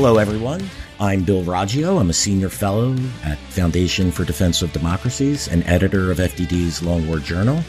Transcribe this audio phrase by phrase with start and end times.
[0.00, 0.62] Hello, everyone.
[0.98, 2.00] I'm Bill Roggio.
[2.00, 7.06] I'm a senior fellow at Foundation for Defense of Democracies and editor of FDD's Long
[7.06, 7.62] War Journal.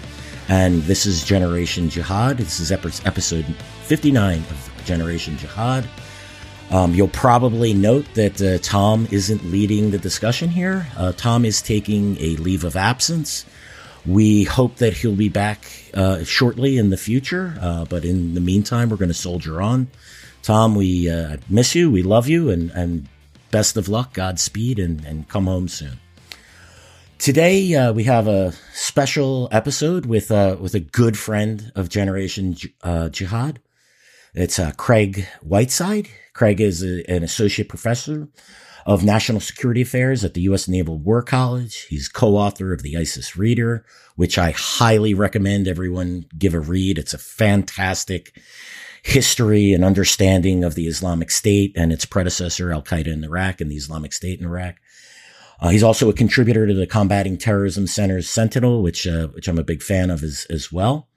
[0.47, 2.37] And this is Generation Jihad.
[2.37, 3.43] This is episode
[3.83, 5.85] 59 of Generation Jihad.
[6.69, 10.87] Um, you'll probably note that uh, Tom isn't leading the discussion here.
[10.95, 13.45] Uh, Tom is taking a leave of absence.
[14.05, 18.41] We hope that he'll be back uh, shortly in the future, uh, but in the
[18.41, 19.89] meantime, we're going to soldier on.
[20.43, 21.91] Tom, we uh, miss you.
[21.91, 23.07] We love you, and, and
[23.51, 25.99] best of luck, Godspeed, and, and come home soon.
[27.19, 32.55] Today uh, we have a special episode with uh, with a good friend of Generation
[32.81, 33.59] uh, Jihad.
[34.33, 36.09] It's uh, Craig Whiteside.
[36.33, 38.27] Craig is a, an associate professor
[38.87, 40.67] of national security affairs at the U.S.
[40.67, 41.85] Naval War College.
[41.89, 46.97] He's co-author of the ISIS Reader, which I highly recommend everyone give a read.
[46.97, 48.35] It's a fantastic
[49.03, 53.71] history and understanding of the Islamic State and its predecessor, Al Qaeda in Iraq and
[53.71, 54.75] the Islamic State in Iraq.
[55.59, 59.59] Uh, he's also a contributor to the Combating Terrorism Center's Sentinel, which uh, which I'm
[59.59, 61.07] a big fan of as as well.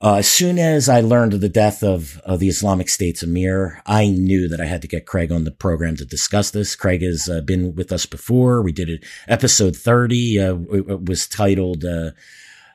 [0.00, 3.82] Uh, as soon as I learned of the death of, of the Islamic State's emir,
[3.84, 6.76] I knew that I had to get Craig on the program to discuss this.
[6.76, 8.62] Craig has uh, been with us before.
[8.62, 10.38] We did it episode 30.
[10.38, 12.12] Uh, it, it was titled uh,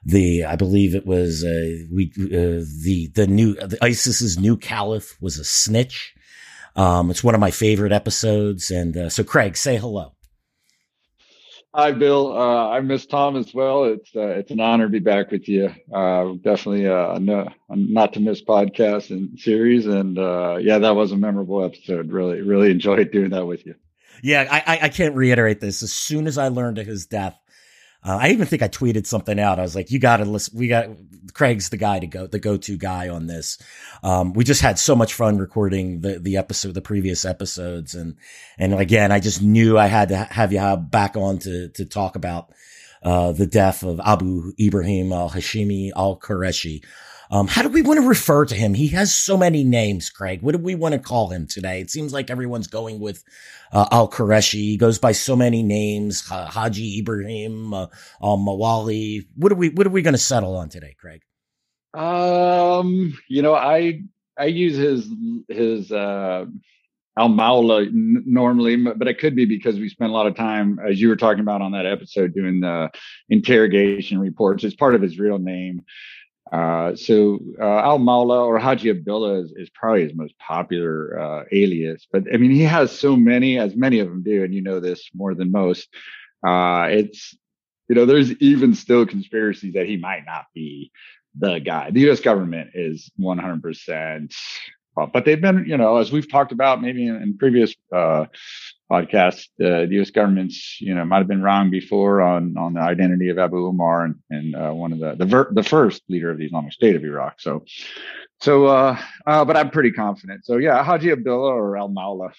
[0.06, 5.18] the I believe it was uh, we uh, the the new the ISIS's new caliph
[5.22, 6.14] was a snitch.
[6.76, 10.14] Um, it's one of my favorite episodes, and uh, so Craig, say hello.
[11.76, 12.38] Hi, Bill.
[12.38, 13.86] Uh, I miss Tom as well.
[13.86, 15.74] It's uh, it's an honor to be back with you.
[15.92, 17.20] Uh, definitely a, a
[17.76, 22.12] not to miss podcast and series, and yeah, that was a memorable episode.
[22.12, 23.76] Really, really enjoyed doing that with you.
[24.22, 25.84] Yeah, I, I can't reiterate this.
[25.84, 27.38] As soon as I learned of his death,
[28.06, 29.59] uh, I even think I tweeted something out.
[29.59, 30.58] I was like, "You got to listen.
[30.58, 30.90] We got
[31.34, 33.58] Craig's the guy to go, the go-to guy on this."
[34.03, 38.16] Um, we just had so much fun recording the the episode, the previous episodes, and
[38.58, 42.16] and again, I just knew I had to have you back on to to talk
[42.16, 42.53] about
[43.03, 46.84] uh, the death of Abu Ibrahim al Hashimi al Qureshi.
[47.34, 48.76] Um, how do we want to refer to him?
[48.76, 50.44] He has so many names, Craig.
[50.44, 51.82] What do we want to call him today?
[51.82, 53.24] It seems like everyone's going with
[53.72, 54.60] uh, Al Qureshi.
[54.60, 57.88] He goes by so many names, Haji Ibrahim, uh,
[58.22, 59.26] uh, Mawali.
[59.36, 61.24] What are we What are we going to settle on today, Craig?
[61.96, 64.04] Um, you know, I
[64.38, 65.10] I use his
[65.50, 66.46] his uh,
[67.18, 70.78] Al Maula n- normally, but it could be because we spent a lot of time,
[70.88, 72.92] as you were talking about on that episode, doing the
[73.30, 74.64] interrogation reports.
[74.64, 75.82] It's part of his real name.
[76.53, 81.44] Uh, so uh, Al Maula or Haji Abdullah is, is probably his most popular uh,
[81.52, 84.62] alias, but I mean he has so many, as many of them do, and you
[84.62, 85.90] know this more than most.
[86.46, 87.36] Uh, it's
[87.90, 90.91] you know there's even still conspiracies that he might not be
[91.40, 91.90] the guy.
[91.90, 92.19] The U.S.
[92.19, 94.31] government is 100%
[94.96, 97.74] but they've been, you know, as we've talked about maybe in, in previous
[98.94, 100.12] podcasts, uh, the U.S.
[100.12, 104.06] government's, you know, might have been wrong before on on the identity of Abu Omar
[104.06, 106.96] and, and uh, one of the the, ver- the first leader of the Islamic State
[106.96, 107.42] of Iraq.
[107.42, 107.66] So,
[108.42, 110.46] so, uh, uh, but I'm pretty confident.
[110.46, 112.32] So yeah, Haji Abdullah or Al Maula.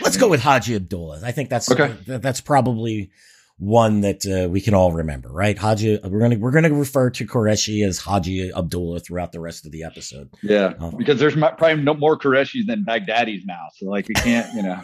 [0.00, 1.20] Let's go with Haji Abdullah.
[1.22, 1.94] I think that's okay.
[2.06, 3.10] that's probably
[3.58, 5.58] one that uh, we can all remember, right?
[5.58, 9.72] Haji, we're gonna we're gonna refer to Qureshi as Haji Abdullah throughout the rest of
[9.72, 10.30] the episode.
[10.42, 14.52] Yeah, um, because there's probably no more Qureshis than Baghdadis now, so like we can't,
[14.54, 14.80] you know.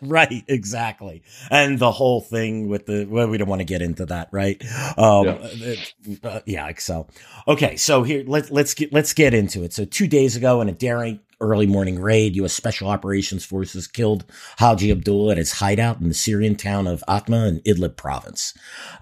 [0.02, 4.06] right, exactly, and the whole thing with the well, we don't want to get into
[4.06, 4.60] that, right?
[4.98, 5.74] Um, yeah.
[6.22, 7.06] Uh, yeah, so
[7.46, 9.72] okay, so here let's let's get let's get into it.
[9.72, 12.52] So two days ago, in a daring early morning raid, U.S.
[12.52, 14.24] Special Operations Forces killed
[14.58, 18.54] Haji Abdullah at his hideout in the Syrian town of Atma in Idlib province.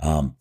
[0.02, 0.36] Um,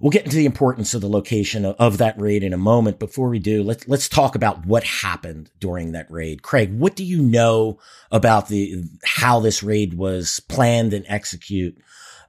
[0.00, 2.98] we'll get into the importance of the location of, of, that raid in a moment.
[2.98, 6.42] Before we do, let's let's talk about what happened during that raid.
[6.42, 7.78] Craig, what do you know
[8.10, 11.78] about the how this raid was planned and execute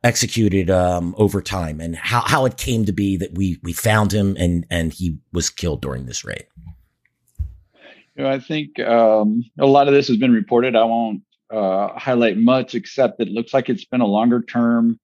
[0.04, 4.12] executed um, over time, and how how it came to be that we we found
[4.12, 6.46] him and and he was killed during this raid?
[8.26, 10.76] I think um, a lot of this has been reported.
[10.76, 15.00] I won't uh, highlight much, except it looks like it's been a longer term.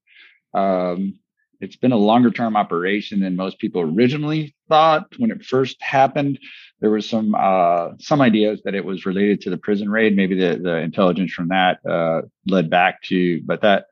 [0.53, 1.19] Um,
[1.61, 6.39] it's been a longer term operation than most people originally thought when it first happened.
[6.81, 10.15] There was some uh, some ideas that it was related to the prison raid.
[10.15, 13.85] Maybe the, the intelligence from that uh, led back to, but that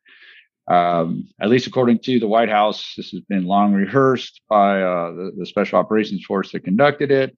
[0.68, 5.12] um, at least according to the White House, this has been long rehearsed by uh,
[5.12, 7.38] the, the, Special Operations Force that conducted it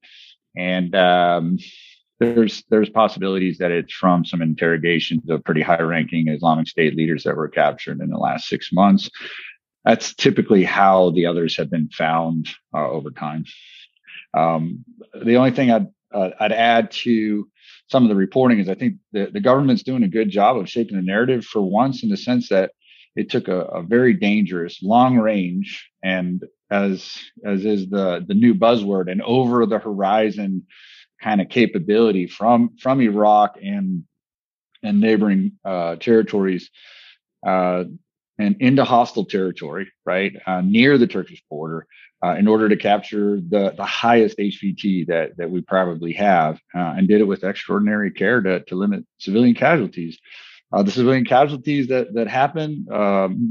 [0.57, 1.57] and um,
[2.19, 7.35] there's there's possibilities that it's from some interrogations of pretty high-ranking Islamic State leaders that
[7.35, 9.09] were captured in the last six months.
[9.83, 13.45] That's typically how the others have been found uh, over time.
[14.33, 14.83] Um,
[15.23, 17.49] the only thing I'd uh, I'd add to
[17.87, 20.69] some of the reporting is I think the, the government's doing a good job of
[20.69, 22.71] shaping the narrative for once in the sense that
[23.15, 28.53] it took a, a very dangerous long range and as as is the the new
[28.53, 30.65] buzzword and over the horizon
[31.21, 34.03] kind of capability from from Iraq and
[34.83, 36.69] and neighboring uh, territories
[37.45, 37.83] uh,
[38.38, 41.88] and into hostile territory, right uh, near the Turkish border,
[42.23, 46.94] uh, in order to capture the the highest HVT that that we probably have, uh,
[46.97, 50.19] and did it with extraordinary care to to limit civilian casualties.
[50.73, 52.88] Uh, the civilian casualties that that happened,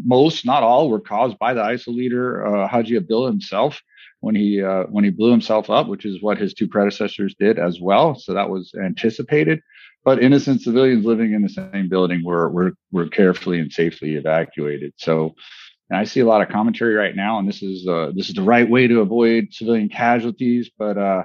[0.04, 3.80] most, not all, were caused by the ISIL leader Haji Abdullah himself
[4.24, 7.58] when he uh, when he blew himself up, which is what his two predecessors did
[7.58, 8.14] as well.
[8.14, 9.60] So that was anticipated.
[10.02, 14.94] But innocent civilians living in the same building were were were carefully and safely evacuated.
[14.96, 15.34] So
[15.92, 18.42] I see a lot of commentary right now, and this is uh, this is the
[18.42, 20.70] right way to avoid civilian casualties.
[20.76, 21.24] But uh,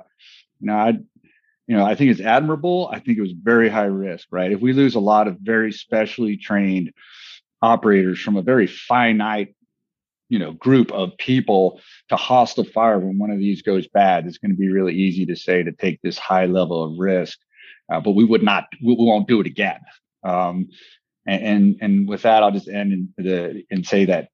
[0.60, 0.94] you know, I
[1.70, 2.90] you know I think it's admirable.
[2.92, 4.52] I think it was very high risk, right?
[4.52, 6.92] If we lose a lot of very specially trained
[7.62, 9.56] operators from a very finite
[10.30, 11.80] you know group of people
[12.10, 15.26] to hostile fire when one of these goes bad it's going to be really easy
[15.26, 17.38] to say to take this high level of risk
[17.92, 19.82] uh, but we would not we, we won't do it again
[20.24, 20.70] um,
[21.26, 24.30] and, and, and with that i'll just end in the and say that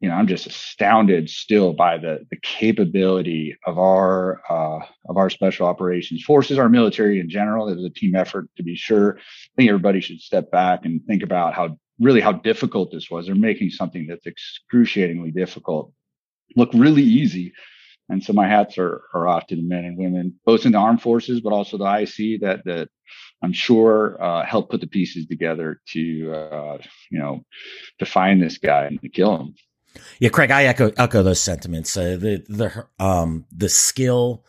[0.00, 5.30] you know i'm just astounded still by the the capability of our uh, of our
[5.30, 9.16] special operations forces our military in general it was a team effort to be sure
[9.18, 13.26] i think everybody should step back and think about how really how difficult this was.
[13.26, 15.92] They're making something that's excruciatingly difficult
[16.56, 17.52] look really easy.
[18.08, 20.78] And so my hats are, are off to the men and women, both in the
[20.78, 22.88] armed forces, but also the IC that that
[23.42, 26.78] I'm sure uh, helped put the pieces together to uh,
[27.10, 27.44] you know
[27.98, 29.54] to find this guy and to kill him.
[30.20, 31.96] Yeah, Craig, I echo echo those sentiments.
[31.96, 34.44] Uh, the the um the skill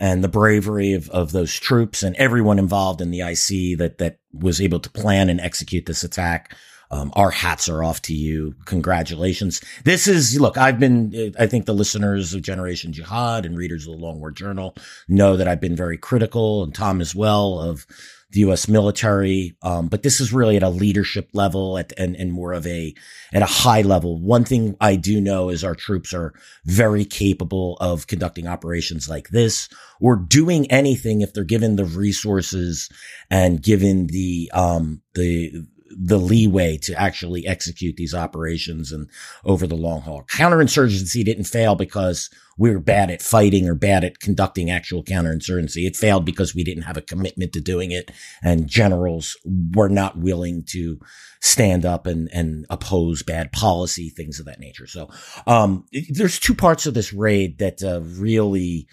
[0.00, 4.18] and the bravery of, of those troops and everyone involved in the IC that that
[4.32, 6.54] was able to plan and execute this attack
[6.94, 8.54] um, our hats are off to you.
[8.66, 9.60] Congratulations.
[9.84, 13.94] This is, look, I've been, I think the listeners of Generation Jihad and readers of
[13.94, 14.76] the Long War Journal
[15.08, 17.84] know that I've been very critical and Tom as well of
[18.34, 18.68] the U.S.
[18.68, 19.56] military.
[19.62, 22.94] Um, but this is really at a leadership level at, and, and more of a,
[23.32, 24.20] at a high level.
[24.20, 26.34] One thing I do know is our troops are
[26.64, 29.68] very capable of conducting operations like this
[30.00, 32.90] or doing anything if they're given the resources
[33.30, 35.64] and given the, um, the,
[35.96, 39.08] the leeway to actually execute these operations and
[39.44, 40.24] over the long haul.
[40.24, 45.86] Counterinsurgency didn't fail because we were bad at fighting or bad at conducting actual counterinsurgency.
[45.86, 48.10] It failed because we didn't have a commitment to doing it
[48.42, 50.98] and generals were not willing to
[51.40, 54.86] stand up and, and oppose bad policy, things of that nature.
[54.86, 55.10] So,
[55.46, 58.88] um, there's two parts of this raid that, uh, really,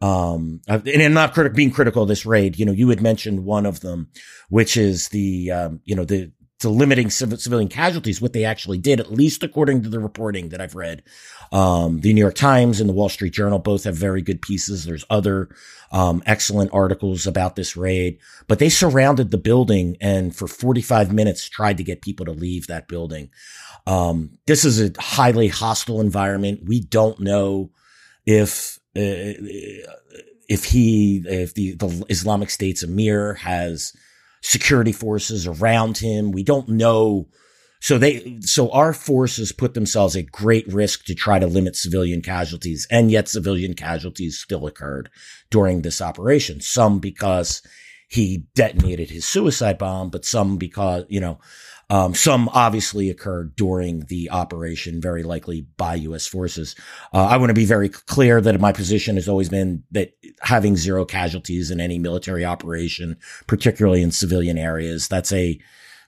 [0.00, 2.58] um, and I'm not criti- being critical of this raid.
[2.58, 4.08] You know, you had mentioned one of them,
[4.48, 6.32] which is the, um, you know, the,
[6.62, 10.60] to limiting civilian casualties, what they actually did, at least according to the reporting that
[10.60, 11.02] I've read.
[11.52, 14.84] Um, the New York Times and the Wall Street Journal both have very good pieces.
[14.84, 15.50] There's other,
[15.90, 21.48] um, excellent articles about this raid, but they surrounded the building and for 45 minutes
[21.48, 23.30] tried to get people to leave that building.
[23.86, 26.62] Um, this is a highly hostile environment.
[26.64, 27.70] We don't know
[28.24, 29.36] if, uh,
[30.48, 33.92] if he, if the, the Islamic State's emir has,
[34.42, 36.32] security forces around him.
[36.32, 37.28] We don't know.
[37.80, 42.22] So they, so our forces put themselves at great risk to try to limit civilian
[42.22, 42.86] casualties.
[42.90, 45.10] And yet civilian casualties still occurred
[45.50, 46.60] during this operation.
[46.60, 47.62] Some because
[48.08, 51.40] he detonated his suicide bomb, but some because, you know,
[51.92, 56.26] um, some obviously occurred during the operation, very likely by U.S.
[56.26, 56.74] forces.
[57.12, 60.78] Uh, I want to be very clear that my position has always been that having
[60.78, 65.60] zero casualties in any military operation, particularly in civilian areas, that's a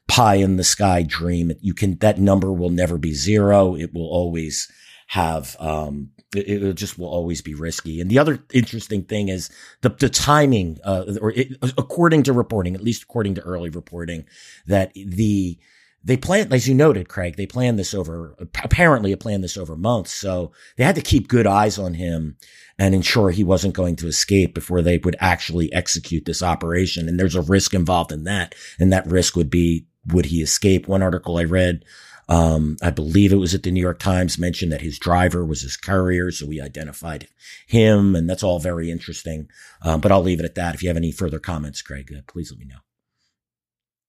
[0.08, 1.52] pie in the sky dream.
[1.60, 3.76] You can, that number will never be zero.
[3.76, 4.72] It will always
[5.08, 8.00] have, um, it, it, just will always be risky.
[8.00, 9.50] And the other interesting thing is
[9.82, 14.24] the, the timing, uh, or it, according to reporting, at least according to early reporting,
[14.66, 15.58] that the,
[16.04, 20.12] they planned, as you noted, Craig, they planned this over, apparently planned this over months.
[20.12, 22.36] So they had to keep good eyes on him
[22.78, 27.08] and ensure he wasn't going to escape before they would actually execute this operation.
[27.08, 28.54] And there's a risk involved in that.
[28.78, 30.86] And that risk would be, would he escape?
[30.86, 31.84] One article I read,
[32.28, 35.62] um, I believe it was at the New York Times mentioned that his driver was
[35.62, 36.30] his courier.
[36.30, 37.28] So we identified
[37.66, 39.48] him and that's all very interesting.
[39.82, 40.74] Um, but I'll leave it at that.
[40.74, 42.78] If you have any further comments, Craig, uh, please let me know.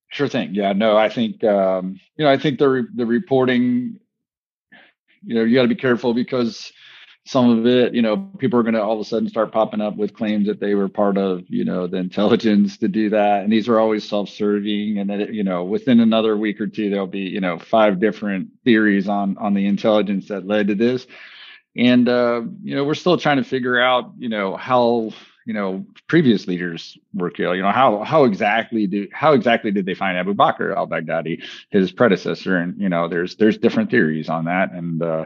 [0.10, 0.56] Sure thing.
[0.56, 4.00] Yeah, no, I think um, you know, I think the re- the reporting,
[5.24, 6.72] you know, you got to be careful because
[7.28, 9.82] some of it, you know, people are going to all of a sudden start popping
[9.82, 13.44] up with claims that they were part of, you know, the intelligence to do that.
[13.44, 15.00] And these are always self-serving.
[15.00, 18.50] And then, you know, within another week or two, there'll be, you know, five different
[18.64, 21.08] theories on on the intelligence that led to this.
[21.76, 25.12] And uh, you know, we're still trying to figure out, you know, how
[25.46, 27.58] you know previous leaders were killed.
[27.58, 31.92] You know how how exactly do how exactly did they find Abu Bakr al-Baghdadi, his
[31.92, 32.58] predecessor?
[32.58, 35.26] And you know there's there's different theories on that, and uh,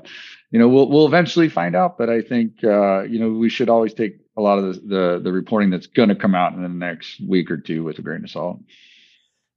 [0.51, 1.97] you know we'll we'll eventually find out.
[1.97, 5.21] But I think uh, you know we should always take a lot of the the,
[5.23, 8.01] the reporting that's going to come out in the next week or two with a
[8.01, 8.59] grain of salt.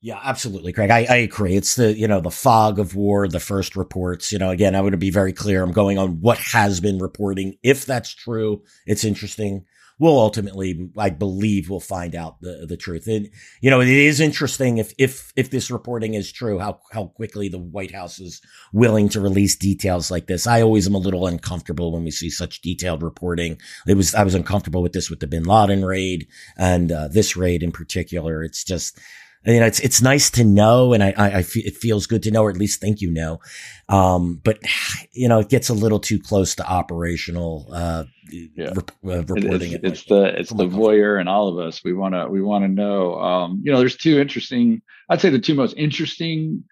[0.05, 0.91] Yeah, absolutely, Craig.
[0.91, 1.55] I, I agree.
[1.55, 4.33] It's the, you know, the fog of war, the first reports.
[4.33, 5.63] You know, again, I want to be very clear.
[5.63, 7.57] I'm going on what has been reporting.
[7.63, 9.65] If that's true, it's interesting
[10.03, 13.07] we'll ultimately, I believe, we'll find out the, the truth.
[13.07, 13.31] And,
[13.61, 17.49] you know, it is interesting if, if, if this reporting is true, how, how quickly
[17.49, 18.43] the White House is
[18.73, 20.45] willing to release details like this.
[20.45, 23.61] I always am a little uncomfortable when we see such detailed reporting.
[23.87, 27.37] It was, I was uncomfortable with this with the bin Laden raid and uh, this
[27.37, 28.43] raid in particular.
[28.43, 28.99] It's just,
[29.45, 32.23] you know, it's it's nice to know, and I, I, I feel, it feels good
[32.25, 33.41] to know, or at least think you know.
[33.89, 34.59] Um, but
[35.13, 38.73] you know, it gets a little too close to operational uh, yeah.
[39.03, 39.73] re- uh, reporting.
[39.73, 41.83] It's, it's the it's the voyeur and all of us.
[41.83, 43.15] We want to we want to know.
[43.21, 44.83] Um, you know, there's two interesting.
[45.09, 46.65] I'd say the two most interesting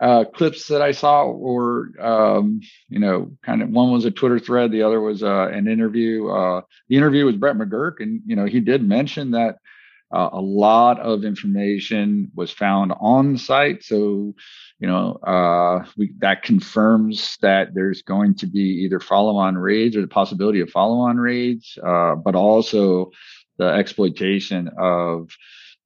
[0.00, 4.38] uh, clips that I saw were, um, you know, kind of one was a Twitter
[4.38, 6.28] thread, the other was uh, an interview.
[6.28, 9.56] Uh, the interview was Brett McGurk, and you know, he did mention that
[10.10, 13.84] uh, a lot of information was found on the site.
[13.84, 14.34] So,
[14.78, 19.96] you know, uh, we, that confirms that there's going to be either follow on raids
[19.96, 23.10] or the possibility of follow on raids, uh, but also
[23.58, 25.30] the exploitation of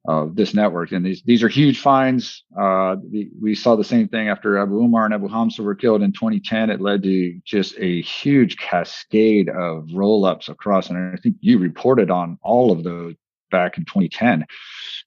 [0.05, 0.91] of this network.
[0.91, 2.45] And these these are huge finds.
[2.59, 6.03] Uh, we, we, saw the same thing after Abu Umar and Abu Hamza were killed
[6.03, 6.71] in 2010.
[6.71, 10.91] It led to just a huge cascade of roll ups across.
[10.91, 13.15] And I think you reported on all of those
[13.53, 14.45] back in 2010,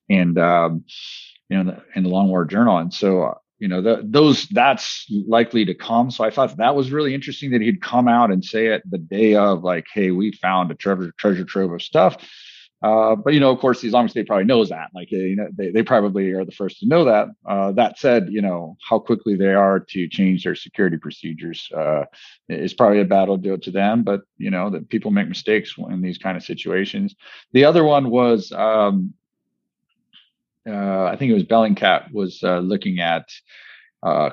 [0.08, 0.84] and um,
[1.50, 2.78] you know, in the Long War Journal.
[2.78, 6.10] And so, uh, you know, the, those that's likely to come.
[6.10, 8.98] So I thought that was really interesting that he'd come out and say it the
[8.98, 12.16] day of, like, "Hey, we found a treasure treasure trove of stuff."
[12.82, 14.90] Uh, but you know, of course, the Islamic State probably knows that.
[14.94, 17.28] Like, you know, they, they probably are the first to know that.
[17.46, 22.04] Uh, that said, you know, how quickly they are to change their security procedures uh,
[22.48, 24.02] is probably a battle to to them.
[24.02, 27.14] But you know, that people make mistakes in these kind of situations.
[27.52, 29.14] The other one was, um,
[30.68, 33.26] uh, I think it was Bellingcat was uh, looking at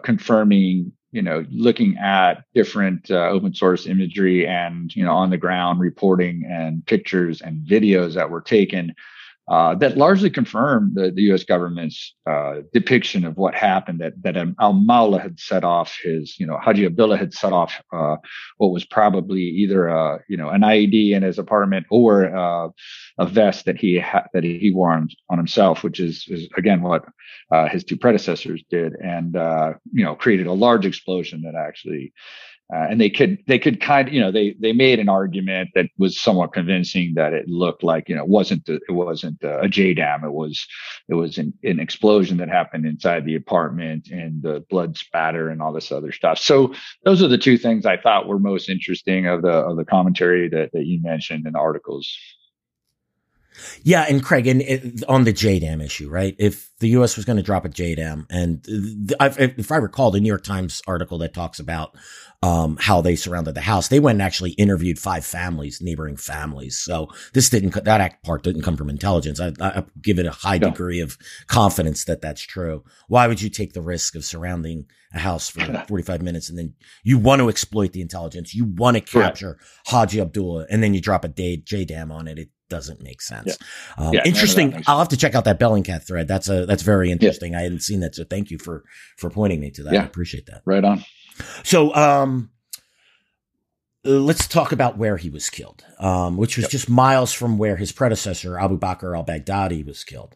[0.03, 5.37] confirming you know, looking at different uh, open source imagery and, you know, on the
[5.37, 8.95] ground reporting and pictures and videos that were taken
[9.49, 11.43] uh, that largely confirmed the, the U.S.
[11.43, 13.99] government's uh, depiction of what happened.
[13.99, 17.81] That that Al Mawla had set off his, you know, Haji Abdullah had set off
[17.91, 18.15] uh,
[18.57, 22.69] what was probably either a, you know, an IED in his apartment or uh,
[23.17, 26.81] a vest that he ha- that he wore on, on himself, which is, is again
[26.81, 27.03] what
[27.51, 32.13] uh, his two predecessors did, and uh, you know, created a large explosion that actually
[32.73, 35.69] uh, and they could they could kind of you know they they made an argument
[35.75, 39.67] that was somewhat convincing that it looked like you know it wasn't it wasn't a
[39.67, 40.65] JDAM it was
[41.09, 45.61] it was an, an explosion that happened inside the apartment and the blood spatter and
[45.61, 46.73] all this other stuff so
[47.05, 50.49] those are the two things I thought were most interesting of the of the commentary
[50.49, 52.17] that that you mentioned in the articles.
[53.83, 56.35] Yeah, and Craig, and it, on the JDAM issue, right?
[56.39, 57.15] If the U.S.
[57.15, 59.15] was going to drop a JDAM, and the,
[59.57, 61.95] if I recall, the New York Times article that talks about
[62.43, 66.77] um, how they surrounded the house, they went and actually interviewed five families, neighboring families.
[66.77, 69.39] So this didn't that part didn't come from intelligence.
[69.39, 70.69] I, I give it a high no.
[70.69, 71.17] degree of
[71.47, 72.83] confidence that that's true.
[73.07, 76.73] Why would you take the risk of surrounding a house for 45 minutes and then
[77.03, 78.53] you want to exploit the intelligence?
[78.53, 82.39] You want to capture Haji Abdullah, and then you drop a JDAM on it.
[82.39, 83.55] It doesn't make sense.
[83.55, 84.03] Yeah.
[84.03, 84.83] Um, yeah, interesting.
[84.87, 86.27] I'll have to check out that Bellingcat thread.
[86.27, 87.51] That's a that's very interesting.
[87.51, 87.59] Yeah.
[87.59, 88.83] I hadn't seen that, so thank you for
[89.15, 89.93] for pointing me to that.
[89.93, 90.63] I appreciate that.
[90.65, 91.05] Right on.
[91.63, 92.49] So, um,
[94.03, 96.71] let's talk about where he was killed, um, which was yep.
[96.71, 100.35] just miles from where his predecessor Abu Bakr al-Baghdadi was killed.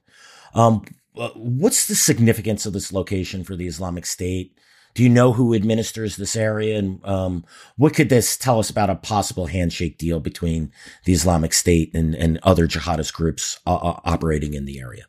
[0.53, 0.85] Um,
[1.17, 4.57] uh, what's the significance of this location for the Islamic State?
[4.97, 6.79] Do you know who administers this area?
[6.79, 10.71] And um, what could this tell us about a possible handshake deal between
[11.05, 15.05] the Islamic State and, and other jihadist groups uh, uh, operating in the area?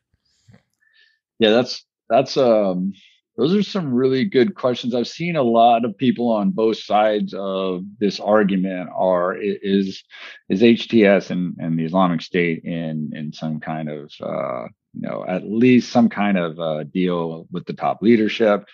[1.39, 2.93] Yeah, that's that's um
[3.39, 4.95] those are some really good questions.
[4.95, 10.05] I've seen a lot of people on both sides of this argument are is
[10.51, 15.25] is HTS and, and the Islamic State in in some kind of uh, you know
[15.27, 18.67] at least some kind of uh, deal with the top leadership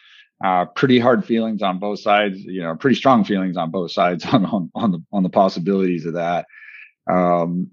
[0.42, 2.38] Uh, pretty hard feelings on both sides.
[2.40, 6.06] You know, pretty strong feelings on both sides on on, on the on the possibilities
[6.06, 6.46] of that.
[7.10, 7.70] Um,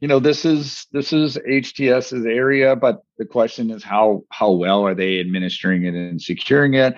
[0.00, 4.84] you know, this is this is HTS's area, but the question is how how well
[4.84, 6.96] are they administering it and securing it?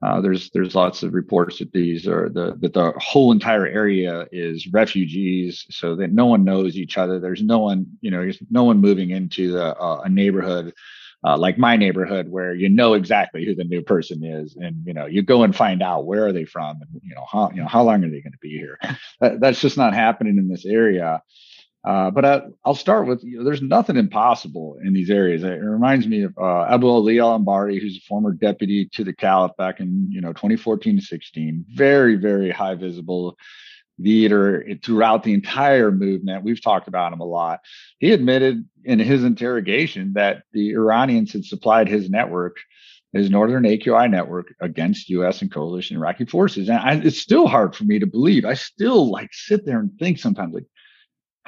[0.00, 4.26] Uh, there's there's lots of reports that these are the that the whole entire area
[4.30, 7.18] is refugees, so that no one knows each other.
[7.18, 10.72] There's no one, you know, there's no one moving into the, uh, a neighborhood
[11.24, 14.94] uh, like my neighborhood where you know exactly who the new person is, and you
[14.94, 17.60] know you go and find out where are they from, and you know how you
[17.60, 18.78] know how long are they going to be here.
[19.20, 21.22] That, that's just not happening in this area.
[21.84, 25.42] Uh, but I, will start with you know, there's nothing impossible in these areas.
[25.42, 29.12] It reminds me of uh, Abu Ali al Anbari, who's a former deputy to the
[29.12, 31.64] Caliph back in you know 2014 to 16.
[31.70, 33.36] Very very high visible
[33.98, 36.44] leader throughout the entire movement.
[36.44, 37.60] We've talked about him a lot.
[37.98, 42.58] He admitted in his interrogation that the Iranians had supplied his network
[43.12, 45.40] his Northern AQI network against U.S.
[45.40, 46.68] and coalition Iraqi forces.
[46.68, 48.44] And I, it's still hard for me to believe.
[48.44, 50.66] I still like sit there and think sometimes like,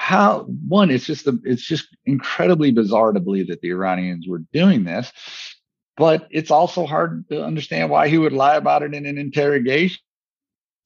[0.00, 4.42] how one it's just the it's just incredibly bizarre to believe that the iranians were
[4.50, 5.12] doing this
[5.98, 9.98] but it's also hard to understand why he would lie about it in an interrogation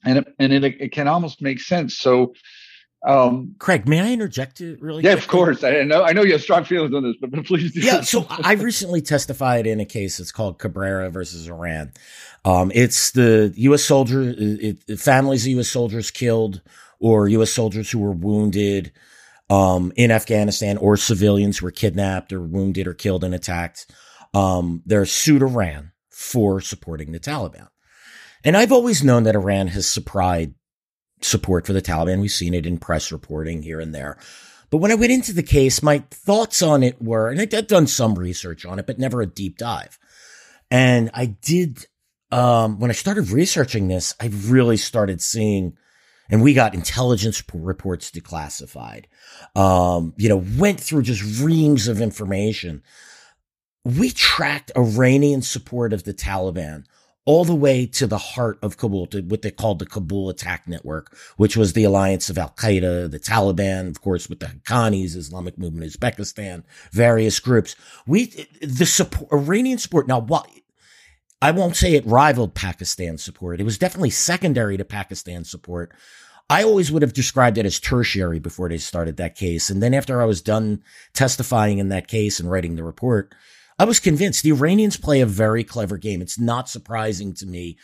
[0.04, 2.34] and it, and it, it can almost make sense so
[3.06, 5.02] um, Craig, may I interject it really?
[5.04, 5.24] Yeah, quickly?
[5.24, 5.64] of course.
[5.64, 6.02] I know.
[6.02, 7.80] I know you have strong feelings on this, but, but please do.
[7.80, 8.00] Yeah.
[8.00, 10.18] So I recently testified in a case.
[10.18, 11.92] It's called Cabrera versus Iran.
[12.46, 13.84] Um, it's the U.S.
[13.84, 15.68] soldier, it, it, families of U.S.
[15.68, 16.62] soldiers killed
[16.98, 17.52] or U.S.
[17.52, 18.92] soldiers who were wounded
[19.50, 23.90] um, in Afghanistan or civilians who were kidnapped or wounded or killed and attacked.
[24.32, 27.68] Um, they're sued Iran for supporting the Taliban.
[28.44, 30.54] And I've always known that Iran has supplied
[31.20, 32.20] support for the Taliban.
[32.20, 34.18] We've seen it in press reporting here and there.
[34.70, 37.86] But when I went into the case, my thoughts on it were, and I'd done
[37.86, 39.98] some research on it, but never a deep dive.
[40.70, 41.86] And I did,
[42.30, 45.76] um, when I started researching this, I really started seeing
[46.30, 49.04] and we got intelligence reports declassified.
[49.54, 52.82] Um, you know, went through just reams of information.
[53.84, 56.84] We tracked Iranian support of the Taliban
[57.26, 60.68] all the way to the heart of Kabul, to what they called the Kabul Attack
[60.68, 65.16] Network, which was the alliance of Al Qaeda, the Taliban, of course, with the Haqqanis,
[65.16, 67.76] Islamic Movement Uzbekistan, various groups.
[68.06, 68.26] We,
[68.60, 70.06] the support, Iranian support.
[70.06, 70.50] Now, what,
[71.40, 73.60] I won't say it rivaled Pakistan support.
[73.60, 75.92] It was definitely secondary to Pakistan support.
[76.50, 79.70] I always would have described it as tertiary before they started that case.
[79.70, 80.82] And then after I was done
[81.14, 83.34] testifying in that case and writing the report,
[83.78, 86.22] I was convinced the Iranians play a very clever game.
[86.22, 87.78] It's not surprising to me.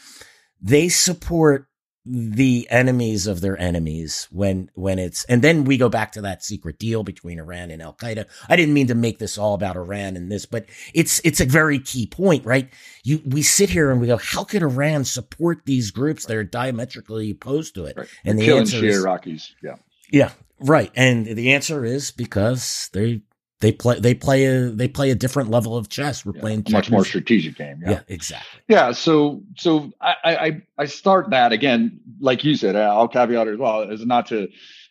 [0.60, 1.66] They support
[2.06, 6.42] the enemies of their enemies when when it's and then we go back to that
[6.42, 8.26] secret deal between Iran and Al Qaeda.
[8.48, 11.44] I didn't mean to make this all about Iran and this, but it's it's a
[11.44, 12.70] very key point, right?
[13.04, 16.44] You we sit here and we go, how could Iran support these groups that are
[16.44, 17.96] diametrically opposed to it?
[17.98, 18.08] Right.
[18.24, 19.76] And the answer is Iraqis, yeah,
[20.10, 20.90] yeah, right.
[20.96, 23.20] And the answer is because they
[23.60, 26.24] they play they play a they play a different level of chess.
[26.24, 27.80] We're yeah, playing a much more strategic game.
[27.82, 27.90] Yeah.
[27.90, 28.00] yeah.
[28.08, 28.60] exactly.
[28.68, 32.74] Yeah, so so I, I I start that again, like you said.
[32.74, 34.48] I'll caveat as well as not to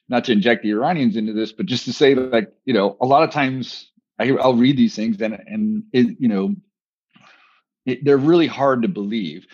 [0.07, 2.95] not to inject the Iranians into this, but just to say that like you know
[3.01, 6.55] a lot of times I, I'll read these things and and it, you know
[7.85, 9.47] it, they're really hard to believe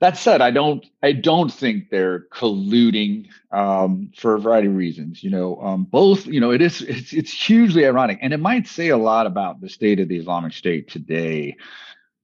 [0.00, 5.22] that said, I don't I don't think they're colluding um, for a variety of reasons.
[5.22, 8.66] You know, um, both you know it is it's it's hugely ironic, and it might
[8.66, 11.56] say a lot about the state of the Islamic State today,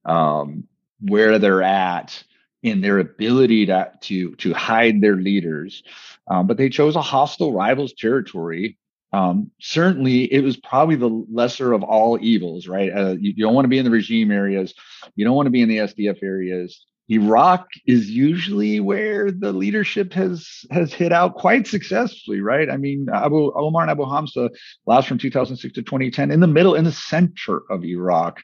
[0.05, 0.65] um,
[1.01, 2.23] where they're at
[2.61, 5.83] in their ability to to to hide their leaders.
[6.27, 8.77] Um, but they chose a hostile rivals territory
[9.13, 12.91] um, certainly it was probably the lesser of all evils, right?
[12.91, 14.73] Uh, you, you, don't want to be in the regime areas.
[15.15, 16.83] You don't want to be in the SDF areas.
[17.09, 22.69] Iraq is usually where the leadership has has hit out quite successfully, right?
[22.69, 24.49] I mean, Abu Omar and Abu Hamza
[24.85, 28.41] last from 2006 to 2010 in the middle, in the center of Iraq.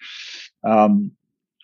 [0.63, 1.11] Um,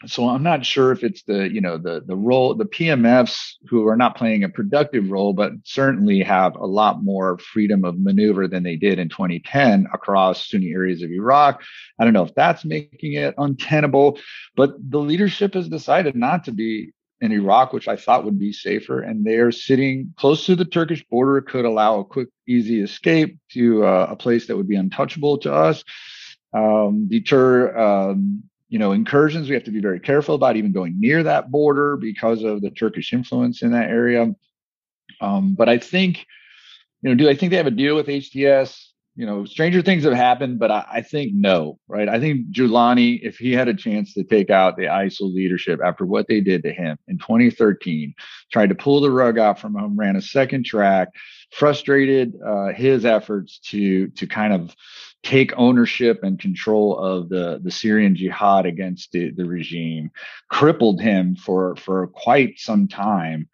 [0.08, 3.88] so I'm not sure if it's the you know the the role the PMFs who
[3.88, 8.48] are not playing a productive role, but certainly have a lot more freedom of maneuver
[8.48, 11.62] than they did in 2010 across Sunni areas of Iraq.
[12.00, 14.20] I don't know if that's making it untenable,
[14.56, 16.92] but the leadership has decided not to be
[17.22, 20.66] in Iraq, which I thought would be safer, and they are sitting close to the
[20.66, 21.42] Turkish border.
[21.42, 25.54] Could allow a quick, easy escape to uh, a place that would be untouchable to
[25.54, 25.84] us.
[26.54, 31.00] Um, deter um, you know, incursions we have to be very careful about even going
[31.00, 34.34] near that border because of the Turkish influence in that area.
[35.22, 36.26] Um, but I think,
[37.02, 38.90] you know, do I think they have a deal with HTS?
[39.16, 42.10] you know, stranger things have happened, but I, I, think no, right?
[42.10, 46.06] I think Julani, if he had a chance to take out the ISIL leadership after
[46.06, 48.14] what they did to him in 2013,
[48.52, 51.10] tried to pull the rug out from him, ran a second track,
[51.52, 54.76] frustrated uh, his efforts to to kind of
[55.26, 60.12] take ownership and control of the, the Syrian jihad against the, the regime,
[60.50, 63.50] crippled him for for quite some time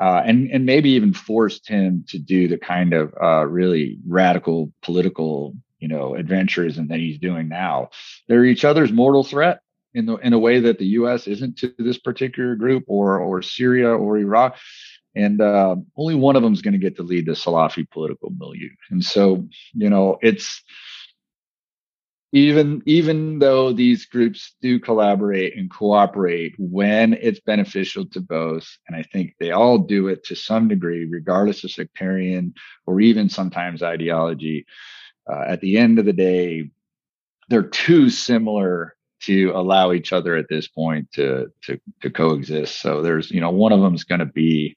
[0.00, 4.72] uh, and and maybe even forced him to do the kind of uh, really radical
[4.82, 7.90] political you know adventures and that he's doing now.
[8.26, 9.60] They're each other's mortal threat
[9.92, 11.26] in the in a way that the U.S.
[11.26, 14.56] isn't to this particular group or or Syria or Iraq.
[15.16, 18.30] And uh, only one of them is going to get to lead the Salafi political
[18.30, 18.68] milieu.
[18.90, 20.62] And so, you know, it's
[22.32, 28.96] even even though these groups do collaborate and cooperate when it's beneficial to both and
[28.96, 32.54] i think they all do it to some degree regardless of sectarian
[32.86, 34.64] or even sometimes ideology
[35.30, 36.70] uh, at the end of the day
[37.48, 42.80] they're too similar to allow each other at this point to to to coexist.
[42.80, 44.76] So there's you know one of them is going to be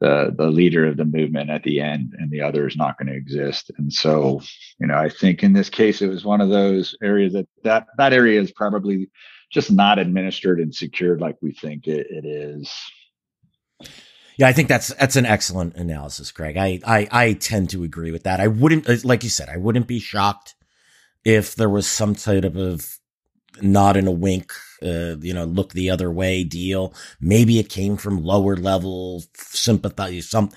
[0.00, 3.08] the the leader of the movement at the end and the other is not going
[3.08, 3.70] to exist.
[3.78, 4.40] And so
[4.78, 7.86] you know i think in this case it was one of those areas that that
[7.98, 9.10] that area is probably
[9.52, 12.72] just not administered and secured like we think it, it is.
[14.36, 18.10] Yeah i think that's that's an excellent analysis craig I, I i tend to agree
[18.10, 18.40] with that.
[18.40, 20.54] I wouldn't like you said i wouldn't be shocked
[21.24, 22.99] if there was some type of
[23.62, 26.94] nod and a wink uh, you know, look the other way deal.
[27.20, 30.50] Maybe it came from lower level sympathy, some,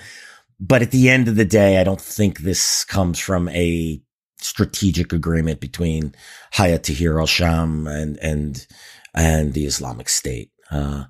[0.60, 4.02] but at the end of the day, I don't think this comes from a
[4.38, 6.16] strategic agreement between
[6.54, 8.66] Hayat Tahrir al-Sham and, and,
[9.14, 10.52] and the Islamic State.
[10.72, 11.06] Uh,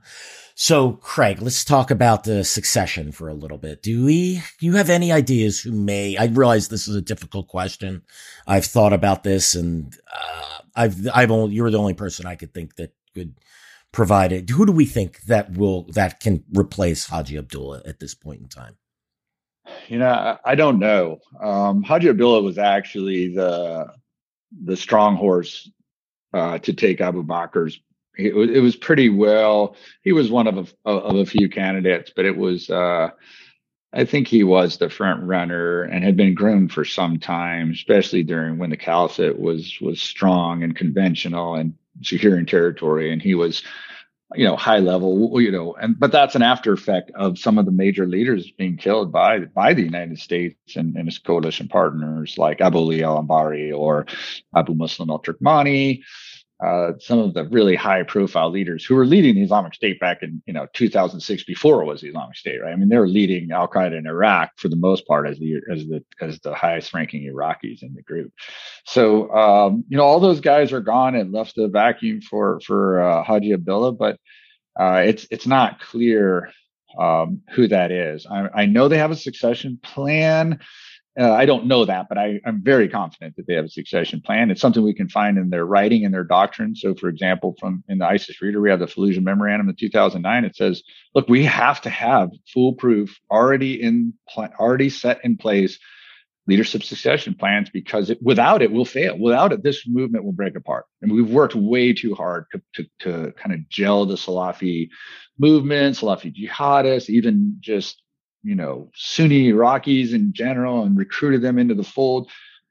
[0.56, 3.82] so, Craig, let's talk about the succession for a little bit.
[3.82, 7.48] Do we, do you have any ideas who may, I realize this is a difficult
[7.48, 8.04] question.
[8.48, 12.54] I've thought about this and, uh, I've, I've only, you're the only person I could
[12.54, 13.36] think that could
[13.94, 14.50] provide it.
[14.50, 18.48] Who do we think that will that can replace Haji Abdullah at this point in
[18.50, 18.76] time?
[19.88, 21.20] You know, I don't know.
[21.42, 23.88] Um, Haji Abdullah was actually the
[24.64, 25.72] the strong horse
[26.34, 27.80] uh, to take Abu Bakr's.
[28.18, 29.76] It was, it was pretty well.
[30.04, 32.70] He was one of a, of a few candidates, but it was.
[32.70, 33.10] Uh,
[33.96, 38.24] I think he was the front runner and had been groomed for some time, especially
[38.24, 43.62] during when the caliphate was was strong and conventional and securing territory, and he was,
[44.34, 47.66] you know, high level, you know, and but that's an after effect of some of
[47.66, 52.36] the major leaders being killed by by the United States and, and its coalition partners
[52.38, 54.08] like Abu Ali al Anbari or
[54.56, 56.02] Abu Muslim al Turkmani
[56.64, 60.24] uh, some of the really high profile leaders who were leading the Islamic State back
[60.24, 62.72] in you know 2006 before it was the Islamic State, right?
[62.72, 65.56] I mean, they were leading Al Qaeda in Iraq for the most part as the
[65.70, 68.32] as the as the highest ranking Iraqis in the group.
[68.86, 73.02] So um, you know, all those guys are gone and left the vacuum for for
[73.02, 74.18] uh, Haji Abdullah, but
[74.80, 76.50] uh, it's it's not clear
[76.98, 78.26] um, who that is.
[78.26, 80.60] I, I know they have a succession plan.
[81.20, 84.20] Uh, I don't know that, but I, am very confident that they have a succession
[84.20, 84.50] plan.
[84.50, 86.76] It's something we can find in their writing and their doctrine.
[86.76, 90.46] So, for example, from in the ISIS reader, we have the Fallujah Memorandum in 2009.
[90.46, 90.82] It says,
[91.14, 94.14] "Look, we have to have foolproof, already in
[94.60, 95.78] already set in place
[96.48, 99.18] leadership succession plans because it, without it, we'll fail.
[99.18, 100.86] Without it, this movement will break apart.
[101.02, 104.90] And we've worked way too hard to to, to kind of gel the Salafi
[105.38, 108.03] movement, Salafi jihadists, even just
[108.44, 112.30] you know, Sunni Iraqis in general and recruited them into the fold.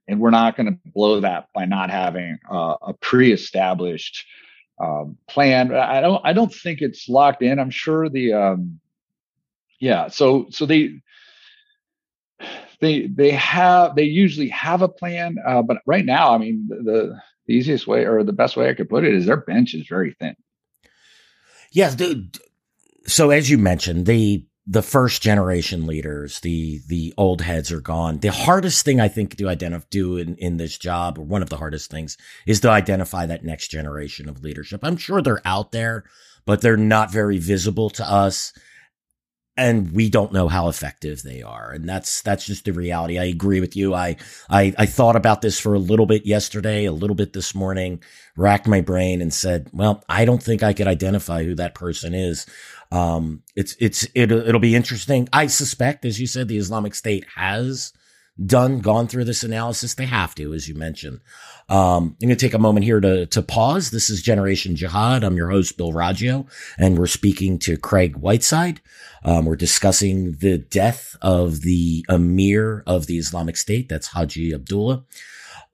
[0.08, 4.26] And we're not going to blow that by not having uh, a pre-established
[4.80, 5.72] um, plan.
[5.74, 6.20] I don't.
[6.24, 7.58] I don't think it's locked in.
[7.58, 8.32] I'm sure the.
[8.32, 8.80] Um,
[9.78, 10.08] yeah.
[10.08, 11.00] So so they
[12.80, 17.16] they they have they usually have a plan, uh, but right now, I mean, the,
[17.46, 19.86] the easiest way or the best way I could put it is their bench is
[19.86, 20.34] very thin.
[21.70, 22.38] Yes, dude.
[23.06, 28.18] So as you mentioned, the the first generation leaders, the the old heads are gone.
[28.18, 31.50] The hardest thing I think to identify do in, in this job, or one of
[31.50, 34.80] the hardest things, is to identify that next generation of leadership.
[34.82, 36.04] I'm sure they're out there,
[36.46, 38.52] but they're not very visible to us
[39.56, 43.24] and we don't know how effective they are and that's that's just the reality i
[43.24, 44.16] agree with you I,
[44.48, 48.02] I i thought about this for a little bit yesterday a little bit this morning
[48.36, 52.14] racked my brain and said well i don't think i could identify who that person
[52.14, 52.46] is
[52.92, 57.24] um it's it's it, it'll be interesting i suspect as you said the islamic state
[57.34, 57.92] has
[58.44, 59.94] done, gone through this analysis.
[59.94, 61.20] They have to, as you mentioned.
[61.68, 63.90] Um, I'm going to take a moment here to, to pause.
[63.90, 65.24] This is Generation Jihad.
[65.24, 66.46] I'm your host, Bill Roggio,
[66.78, 68.80] and we're speaking to Craig Whiteside.
[69.24, 73.88] Um, we're discussing the death of the emir of the Islamic State.
[73.88, 75.04] That's Haji Abdullah.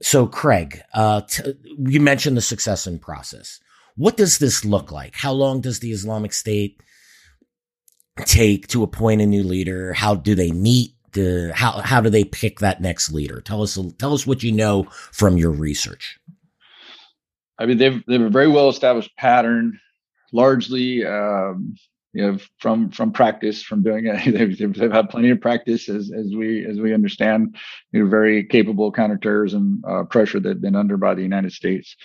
[0.00, 3.61] So, Craig, uh, t- you mentioned the succession process.
[3.96, 5.16] What does this look like?
[5.16, 6.81] How long does the Islamic State
[8.24, 9.92] take to appoint a new leader?
[9.92, 10.94] How do they meet?
[11.12, 13.40] The, how how do they pick that next leader?
[13.40, 16.20] Tell us tell us what you know from your research.
[17.59, 19.81] I mean, they've they've a very well established pattern,
[20.33, 21.74] largely um,
[22.12, 24.24] you know from from practice from doing it
[24.59, 27.57] they've, they've had plenty of practice as as we as we understand
[27.92, 31.96] you know very capable counterterrorism uh, pressure that been under by the united states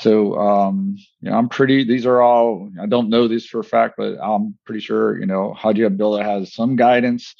[0.00, 3.64] so um you know i'm pretty these are all i don't know this for a
[3.64, 7.34] fact but i'm pretty sure you know haji abdullah has some guidance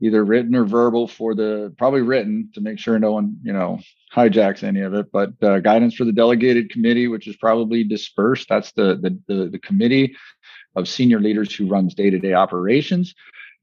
[0.00, 3.78] either written or verbal for the probably written to make sure no one you know
[4.14, 8.48] hijacks any of it but uh, guidance for the delegated committee which is probably dispersed.
[8.48, 10.16] That's the the, the, the committee
[10.76, 13.14] of senior leaders who runs day-to-day operations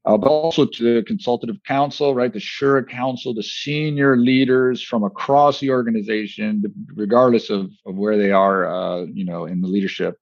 [0.06, 2.32] uh, but also to the consultative council, right?
[2.32, 6.62] The Shura Council, the senior leaders from across the organization,
[6.94, 10.18] regardless of, of where they are, uh, you know, in the leadership.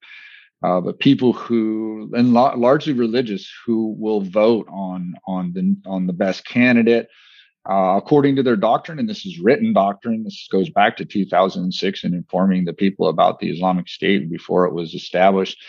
[0.63, 6.07] Uh, but people who, and la- largely religious, who will vote on on the on
[6.07, 7.09] the best candidate
[7.69, 10.25] uh, according to their doctrine, and this is written doctrine.
[10.25, 14.75] This goes back to 2006 and informing the people about the Islamic State before it
[14.75, 15.63] was established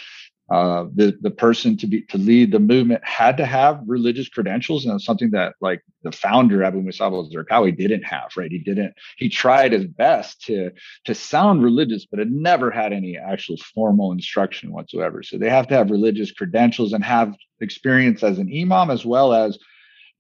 [0.50, 4.86] uh, the the person to be to lead the movement had to have religious credentials,
[4.86, 8.30] and something that like the founder Abu Musab al-Zarqawi didn't have.
[8.38, 8.94] Right, he didn't.
[9.18, 10.70] He tried his best to
[11.06, 15.24] to sound religious, but it never had any actual formal instruction whatsoever.
[15.24, 19.34] So they have to have religious credentials and have experience as an imam as well
[19.34, 19.58] as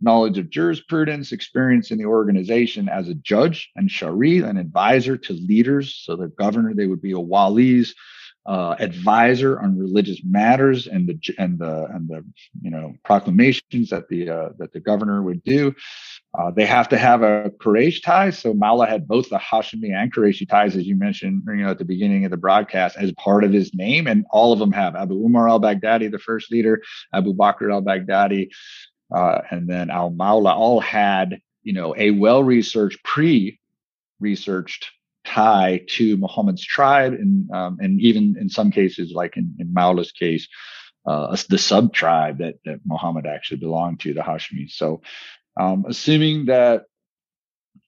[0.01, 5.33] knowledge of jurisprudence, experience in the organization as a judge and shari, an advisor to
[5.33, 6.01] leaders.
[6.03, 7.93] So the governor, they would be a walis
[8.45, 12.23] uh, advisor on religious matters and the and the and the
[12.61, 15.73] you know proclamations that the uh, that the governor would do.
[16.37, 18.29] Uh, they have to have a Quraysh tie.
[18.29, 21.79] So Mawla had both the Hashimi and Qurayshi ties, as you mentioned, you know, at
[21.79, 24.95] the beginning of the broadcast, as part of his name, and all of them have
[24.95, 26.81] Abu Umar al-Baghdadi, the first leader,
[27.13, 28.49] Abu Bakr al-Baghdadi,
[29.15, 34.91] uh, and then al-Mawla, all had you know a well-researched, pre-researched
[35.25, 40.11] tie to Muhammad's tribe, and um, and even in some cases, like in, in Mawla's
[40.11, 40.47] case,
[41.05, 44.69] uh, the sub tribe that that Muhammad actually belonged to, the Hashmi.
[44.69, 45.01] So,
[45.59, 46.83] um, assuming that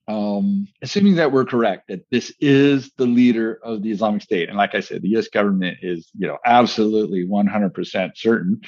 [0.08, 4.58] um, assuming that we're correct that this is the leader of the Islamic State, and
[4.58, 5.28] like I said, the U.S.
[5.28, 8.62] government is you know absolutely 100% certain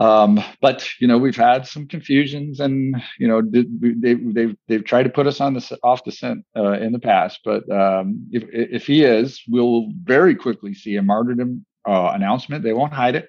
[0.00, 5.02] um, but you know, we've had some confusions, and you know, they've they've they've tried
[5.02, 7.40] to put us on the off the scent uh, in the past.
[7.44, 12.64] But um, if if he is, we'll very quickly see a martyrdom uh, announcement.
[12.64, 13.28] They won't hide it.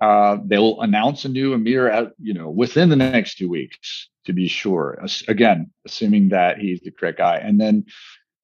[0.00, 4.32] Uh, they'll announce a new emir at you know within the next two weeks to
[4.32, 5.04] be sure.
[5.26, 7.84] Again, assuming that he's the correct guy, and then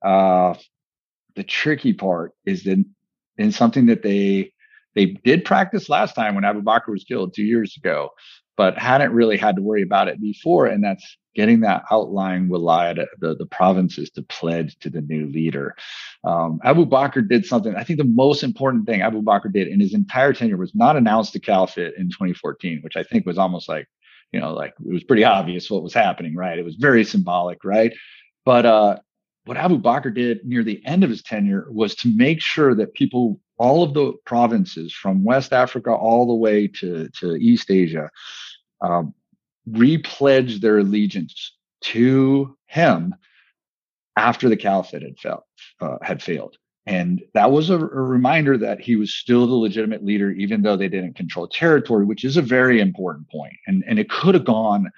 [0.05, 0.55] uh,
[1.37, 2.85] the tricky part is that
[3.39, 4.53] in something that they
[4.95, 8.11] they did practice last time when Abu Bakr was killed two years ago,
[8.57, 10.67] but hadn't really had to worry about it before.
[10.67, 15.75] And that's getting that outlying wilayah, the, the provinces to pledge to the new leader.
[16.25, 19.81] Um, Abu Bakr did something, I think the most important thing Abu Bakr did in
[19.81, 23.69] his entire tenure was not announce the caliphate in 2014, which I think was almost
[23.69, 23.89] like,
[24.33, 26.59] you know, like it was pretty obvious what was happening, right?
[26.59, 27.93] It was very symbolic, right?
[28.45, 28.97] But uh,
[29.45, 32.95] what Abu Bakr did near the end of his tenure was to make sure that
[32.95, 38.11] people all of the provinces from West Africa all the way to, to East Asia
[38.81, 39.15] um,
[39.71, 43.15] repledged their allegiance to him
[44.17, 45.47] after the caliphate had, fell,
[45.81, 46.57] uh, had failed.
[46.87, 50.77] And that was a, a, reminder that he was still the legitimate leader, even though
[50.77, 53.55] they didn't control territory, which is a very important point.
[53.69, 54.91] And, and it could have gone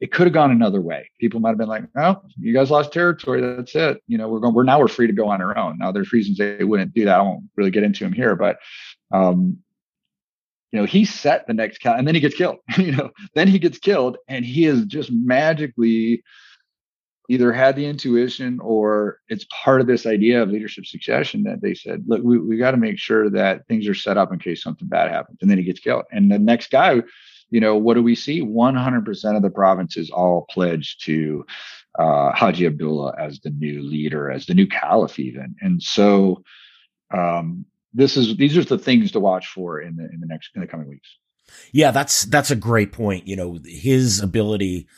[0.00, 1.10] it could have gone another way.
[1.20, 3.40] People might have been like, "Oh, you guys lost territory.
[3.40, 4.02] That's it.
[4.06, 4.54] You know, we're going.
[4.54, 7.04] We're now we're free to go on our own." Now, there's reasons they wouldn't do
[7.04, 7.18] that.
[7.18, 8.58] I won't really get into them here, but
[9.12, 9.58] um,
[10.72, 12.56] you know, he set the next count, and then he gets killed.
[12.78, 16.22] you know, then he gets killed, and he is just magically
[17.28, 21.74] either had the intuition or it's part of this idea of leadership succession that they
[21.74, 24.62] said, look, we, we got to make sure that things are set up in case
[24.62, 25.38] something bad happens.
[25.40, 26.04] And then he gets killed.
[26.12, 27.02] And the next guy
[27.54, 28.42] you know, what do we see?
[28.42, 31.46] 100% of the provinces all pledged to
[31.96, 35.54] uh, Haji Abdullah as the new leader, as the new caliph, even.
[35.60, 36.42] And so,
[37.12, 40.50] um, this is these are the things to watch for in the in the next
[40.56, 41.08] in the coming weeks.
[41.70, 43.28] Yeah, that's that's a great point.
[43.28, 44.88] You know, his ability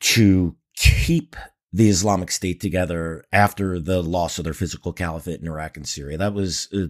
[0.00, 1.34] to keep
[1.72, 6.18] the Islamic State together after the loss of their physical caliphate in Iraq and Syria.
[6.18, 6.88] That was uh,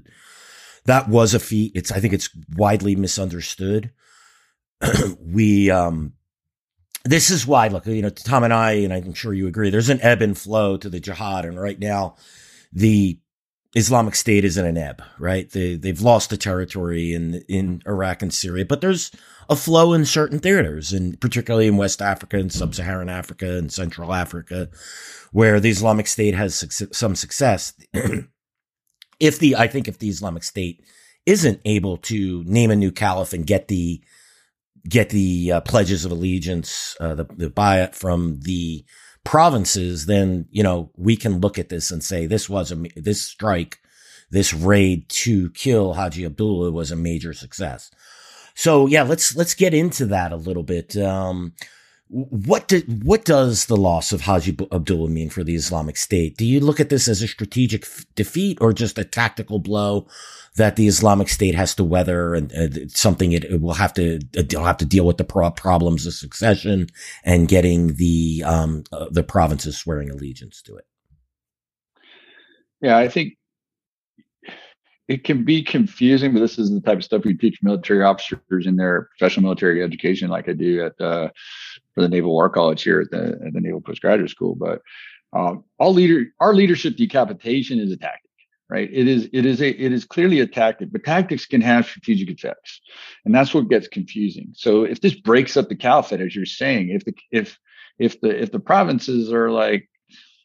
[0.87, 1.71] that was a feat.
[1.77, 3.93] It's I think it's widely misunderstood.
[5.21, 6.15] we um
[7.05, 9.89] this is why look you know Tom and I and I'm sure you agree there's
[9.89, 12.17] an ebb and flow to the jihad and right now
[12.73, 13.19] the
[13.77, 15.49] Islamic State is in an ebb, right?
[15.49, 19.13] They they've lost the territory in in Iraq and Syria, but there's
[19.49, 24.13] a flow in certain theaters, and particularly in West Africa and Sub-Saharan Africa and Central
[24.13, 24.69] Africa,
[25.31, 27.73] where the Islamic State has some success.
[29.21, 30.83] if the I think if the Islamic State
[31.25, 34.03] isn't able to name a new caliph and get the
[34.89, 38.85] get the uh, pledges of allegiance, uh, the the bayat from the
[39.25, 43.23] provinces, then, you know, we can look at this and say this was a, this
[43.23, 43.79] strike,
[44.31, 47.91] this raid to kill Haji Abdullah was a major success.
[48.55, 50.97] So yeah, let's, let's get into that a little bit.
[50.97, 51.53] Um,
[52.13, 56.37] what did, what does the loss of Haji Abdullah mean for the Islamic State?
[56.37, 60.09] Do you look at this as a strategic f- defeat or just a tactical blow
[60.57, 64.19] that the Islamic State has to weather and uh, something it, it, will have to
[64.35, 66.89] it'll have to deal with the pro- problems of succession
[67.23, 70.87] and getting the um, uh, the provinces swearing allegiance to it?
[72.81, 73.35] Yeah, I think
[75.11, 78.65] it can be confusing, but this is the type of stuff we teach military officers
[78.65, 81.31] in their professional military education, like I do at uh,
[81.95, 84.55] for the Naval War College here at the, at the Naval Postgraduate School.
[84.55, 84.81] But
[85.33, 88.31] um, all leader, our leadership decapitation is a tactic,
[88.69, 88.89] right?
[88.93, 92.31] It is, it is a, it is clearly a tactic, but tactics can have strategic
[92.31, 92.81] effects,
[93.25, 94.49] and that's what gets confusing.
[94.55, 97.59] So if this breaks up the caliphate, as you're saying, if the, if,
[97.99, 99.89] if the, if the provinces are like,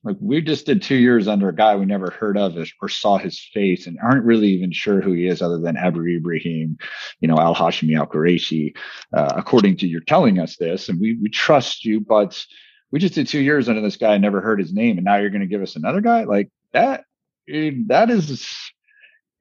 [0.05, 3.17] like we just did two years under a guy we never heard of or saw
[3.17, 6.77] his face and aren't really even sure who he is other than Abu Ibrahim,
[7.19, 8.77] you know, Al Hashimi Al Quraishi,
[9.13, 12.45] uh, according to you're telling us this, and we we trust you, but
[12.91, 15.17] we just did two years under this guy and never heard his name, and now
[15.17, 17.03] you're going to give us another guy like that.
[17.47, 18.71] That is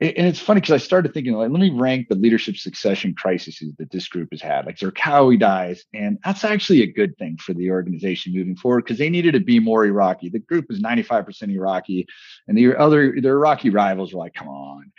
[0.05, 3.63] and it's funny because I started thinking, like, let me rank the leadership succession crises
[3.79, 4.67] that this group has had.
[4.67, 8.99] Like Zarqawi dies, and that's actually a good thing for the organization moving forward because
[8.99, 10.29] they needed to be more Iraqi.
[10.29, 12.07] The group is 95% Iraqi,
[12.49, 14.93] and the other their Iraqi rivals were like, come on,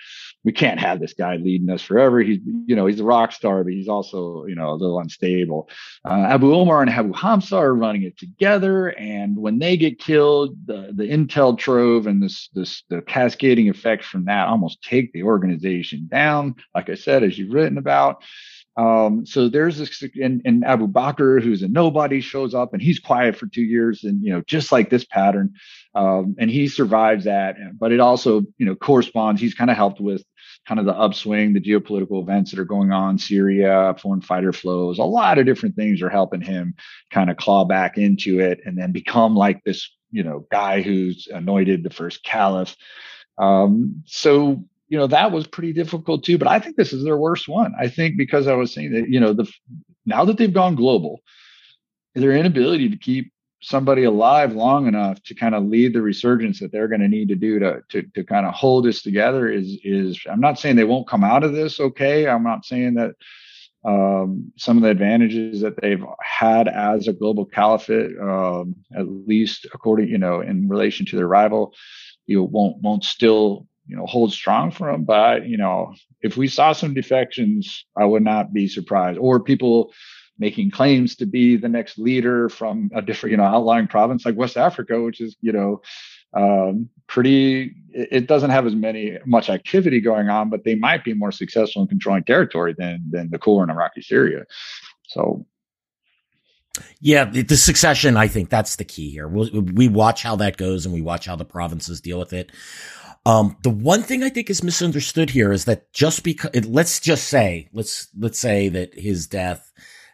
[0.43, 2.21] we can't have this guy leading us forever.
[2.21, 5.69] He's, you know, he's a rock star, but he's also, you know, a little unstable.
[6.03, 10.55] Uh, Abu Omar and Abu Hamza are running it together, and when they get killed,
[10.65, 15.23] the the intel trove and this this the cascading effects from that almost take the
[15.23, 16.55] organization down.
[16.73, 18.23] Like I said, as you've written about.
[18.77, 22.99] Um, so there's this, and, and Abu Bakr, who's a nobody, shows up and he's
[22.99, 25.53] quiet for two years, and you know, just like this pattern,
[25.93, 27.55] um, and he survives that.
[27.79, 29.39] But it also, you know, corresponds.
[29.39, 30.25] He's kind of helped with
[30.67, 34.99] kind of the upswing, the geopolitical events that are going on, Syria, foreign fighter flows,
[34.99, 36.73] a lot of different things are helping him
[37.11, 41.27] kind of claw back into it and then become like this, you know, guy who's
[41.31, 42.75] anointed the first caliph.
[43.37, 46.37] Um, so, you know, that was pretty difficult too.
[46.37, 47.73] But I think this is their worst one.
[47.79, 49.51] I think because I was saying that, you know, the
[50.05, 51.21] now that they've gone global,
[52.13, 56.71] their inability to keep somebody alive long enough to kind of lead the resurgence that
[56.71, 59.79] they're going to need to do to, to to kind of hold this together is
[59.83, 62.27] is I'm not saying they won't come out of this okay.
[62.27, 63.15] I'm not saying that
[63.83, 69.65] um, some of the advantages that they've had as a global caliphate, um, at least
[69.73, 71.73] according you know in relation to their rival,
[72.27, 75.03] you know, won't won't still you know hold strong for them.
[75.03, 79.19] But you know if we saw some defections, I would not be surprised.
[79.19, 79.93] Or people
[80.37, 84.35] making claims to be the next leader from a different, you know, outlying province like
[84.35, 85.81] West Africa, which is, you know,
[86.35, 87.73] um, pretty.
[87.91, 91.83] It doesn't have as many much activity going on, but they might be more successful
[91.83, 94.43] in controlling territory than than the core in Iraqi Syria.
[95.07, 95.45] So.
[96.99, 98.17] Yeah, the succession.
[98.17, 99.29] I think that's the key here.
[99.29, 102.51] We'll, we watch how that goes, and we watch how the provinces deal with it.
[103.25, 107.27] Um, the one thing I think is misunderstood here is that just because let's just
[107.27, 109.71] say let's let's say that his death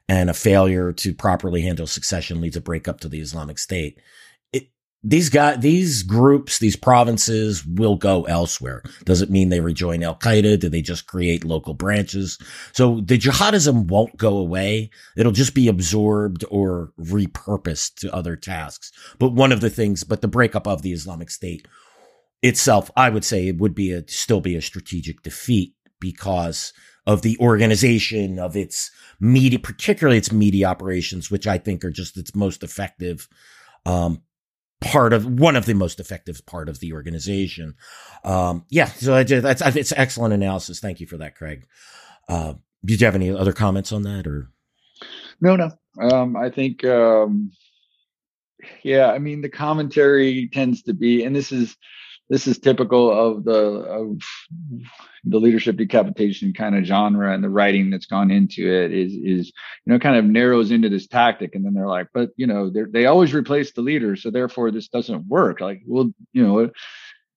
[0.08, 4.00] and a failure to properly handle succession leads a breakup to the Islamic State.
[4.54, 4.70] It,
[5.04, 8.84] these guys, these groups, these provinces will go elsewhere.
[9.06, 10.60] Does it mean they rejoin Al Qaeda?
[10.60, 12.38] Do they just create local branches?
[12.74, 14.90] So the jihadism won't go away.
[15.18, 18.92] It'll just be absorbed or repurposed to other tasks.
[19.18, 21.68] But one of the things, but the breakup of the Islamic State
[22.42, 26.74] itself, I would say it would be a, still be a strategic defeat because
[27.06, 32.18] of the organization of its media, particularly its media operations, which I think are just
[32.18, 33.28] its most effective,
[33.86, 34.22] um,
[34.80, 37.76] part of one of the most effective part of the organization.
[38.24, 40.80] Um, yeah, so that's, it's excellent analysis.
[40.80, 41.66] Thank you for that, Craig.
[42.28, 44.50] Uh, did you have any other comments on that or?
[45.40, 45.72] No, no.
[46.00, 47.52] Um, I think, um,
[48.84, 51.76] yeah, I mean the commentary tends to be, and this is
[52.32, 54.22] this is typical of the of
[55.26, 59.52] the leadership decapitation kind of genre and the writing that's gone into it is is
[59.86, 61.56] you know kind of narrows into this tactic.
[61.56, 64.88] And then they're like but you know they always replace the leader so therefore this
[64.88, 65.60] doesn't work.
[65.60, 66.72] Like well you know it,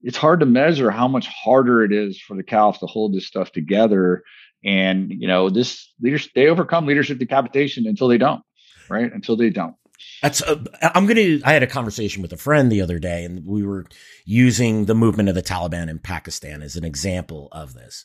[0.00, 3.26] it's hard to measure how much harder it is for the calf to hold this
[3.26, 4.22] stuff together.
[4.64, 8.44] And you know this leaders they overcome leadership decapitation until they don't
[8.88, 9.12] right?
[9.12, 9.74] Until they don't
[10.22, 13.24] that's uh, I'm going to I had a conversation with a friend the other day
[13.24, 13.86] and we were
[14.24, 18.04] using the movement of the Taliban in Pakistan as an example of this.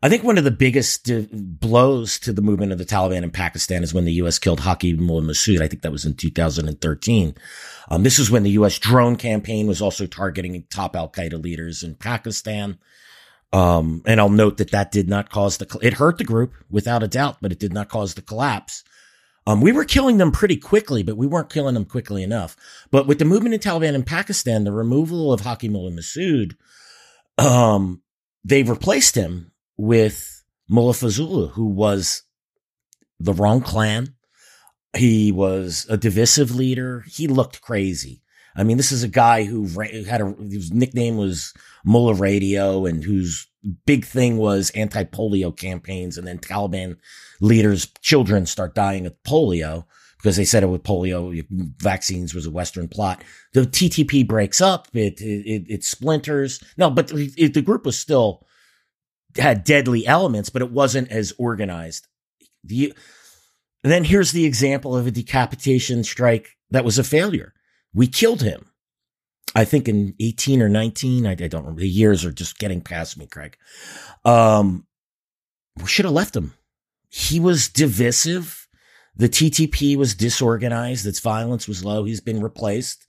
[0.00, 3.82] I think one of the biggest blows to the movement of the Taliban in Pakistan
[3.82, 4.38] is when the U.S.
[4.38, 5.60] killed Hakimullah Mehsud.
[5.60, 7.34] I think that was in 2013.
[7.90, 8.78] Um, this is when the U.S.
[8.78, 12.78] drone campaign was also targeting top Al Qaeda leaders in Pakistan.
[13.52, 17.02] Um, and I'll note that that did not cause the, it hurt the group without
[17.02, 18.84] a doubt, but it did not cause the collapse.
[19.48, 22.54] Um, we were killing them pretty quickly, but we weren't killing them quickly enough.
[22.90, 26.54] But with the movement in Taliban in Pakistan, the removal of Hakimullah Mehsud,
[27.42, 28.02] um,
[28.44, 32.24] they replaced him with Mullah Fazlullah, who was
[33.18, 34.14] the wrong clan.
[34.94, 37.06] He was a divisive leader.
[37.08, 38.20] He looked crazy.
[38.54, 39.66] I mean, this is a guy who
[40.04, 41.54] had a, nickname was
[41.86, 43.47] Mullah Radio and whose
[43.86, 46.16] big thing was anti-polio campaigns.
[46.16, 46.96] And then Taliban
[47.40, 49.84] leaders, children start dying of polio
[50.18, 51.46] because they said it with polio
[51.78, 53.22] vaccines was a Western plot.
[53.52, 54.88] The TTP breaks up.
[54.92, 56.62] It, it, it splinters.
[56.76, 58.46] No, but it, the group was still
[59.36, 62.08] had deadly elements, but it wasn't as organized.
[62.64, 62.92] The,
[63.84, 67.54] and then here's the example of a decapitation strike that was a failure.
[67.94, 68.70] We killed him.
[69.54, 71.26] I think in 18 or 19.
[71.26, 71.80] I, I don't remember.
[71.80, 73.56] The years are just getting past me, Craig.
[74.24, 74.86] Um,
[75.76, 76.54] we should have left him.
[77.08, 78.66] He was divisive.
[79.16, 81.06] The TTP was disorganized.
[81.06, 82.04] Its violence was low.
[82.04, 83.06] He's been replaced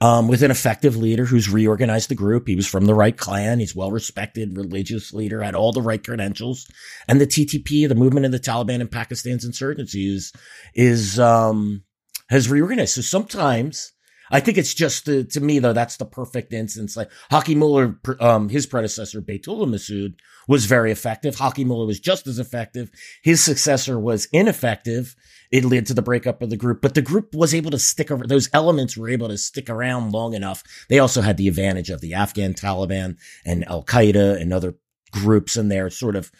[0.00, 2.48] um, with an effective leader who's reorganized the group.
[2.48, 3.60] He was from the right clan.
[3.60, 6.66] He's well respected, religious leader, had all the right credentials.
[7.08, 10.32] And the TTP, the movement of the Taliban in Pakistan's insurgency, is,
[10.74, 11.84] is um,
[12.30, 12.94] has reorganized.
[12.94, 13.92] So sometimes
[14.30, 16.96] I think it's just the, to me though, that's the perfect instance.
[16.96, 20.14] Like Hakimullah, um, his predecessor, Baitullah Mehsud
[20.46, 21.36] was very effective.
[21.36, 22.90] Hakimullah was just as effective.
[23.22, 25.16] His successor was ineffective.
[25.50, 28.10] It led to the breakup of the group, but the group was able to stick
[28.10, 30.62] over, those elements were able to stick around long enough.
[30.88, 33.16] They also had the advantage of the Afghan Taliban
[33.46, 34.74] and Al Qaeda and other
[35.10, 36.30] groups in there sort of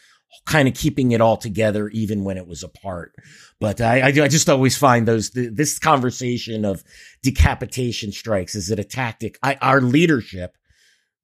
[0.46, 3.14] kind of keeping it all together even when it was apart.
[3.60, 6.82] But I, I, I just always find those, this conversation of
[7.22, 9.38] decapitation strikes, is it a tactic?
[9.42, 10.56] I, our leadership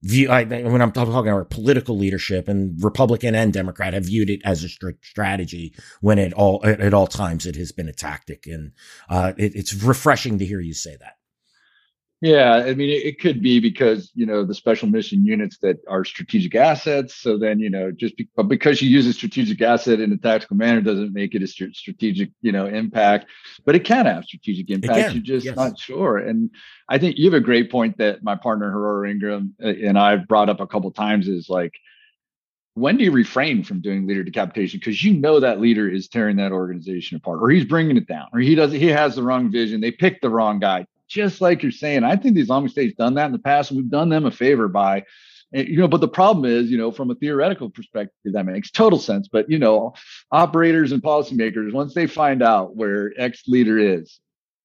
[0.02, 4.30] view, I, when I'm talking about our political leadership and Republican and Democrat have viewed
[4.30, 7.88] it as a strict strategy when at all, at, at all times it has been
[7.88, 8.46] a tactic.
[8.46, 8.72] And,
[9.09, 11.14] uh, it, it's refreshing to hear you say that.
[12.20, 15.76] Yeah, I mean, it, it, could be because you know the special mission units that
[15.88, 17.14] are strategic assets.
[17.16, 20.16] So then you know, just be, but because you use a strategic asset in a
[20.16, 23.26] tactical manner doesn't make it a st- strategic you know impact.
[23.66, 25.14] But it can have strategic impact.
[25.14, 25.56] You're just yes.
[25.56, 26.16] not sure.
[26.16, 26.50] And
[26.88, 30.26] I think you have a great point that my partner Haroro Ingram uh, and I've
[30.26, 31.74] brought up a couple times is like
[32.74, 36.36] when do you refrain from doing leader decapitation because you know that leader is tearing
[36.36, 39.50] that organization apart or he's bringing it down or he does he has the wrong
[39.50, 42.94] vision they picked the wrong guy just like you're saying, I think the Islamic State's
[42.94, 45.05] done that in the past, we've done them a favor by,
[45.55, 45.88] eh, you know.
[45.88, 49.28] But the problem is, you know, from a theoretical perspective, that makes total sense.
[49.28, 49.94] But you know,
[50.30, 54.18] operators and policymakers, once they find out where X leader is,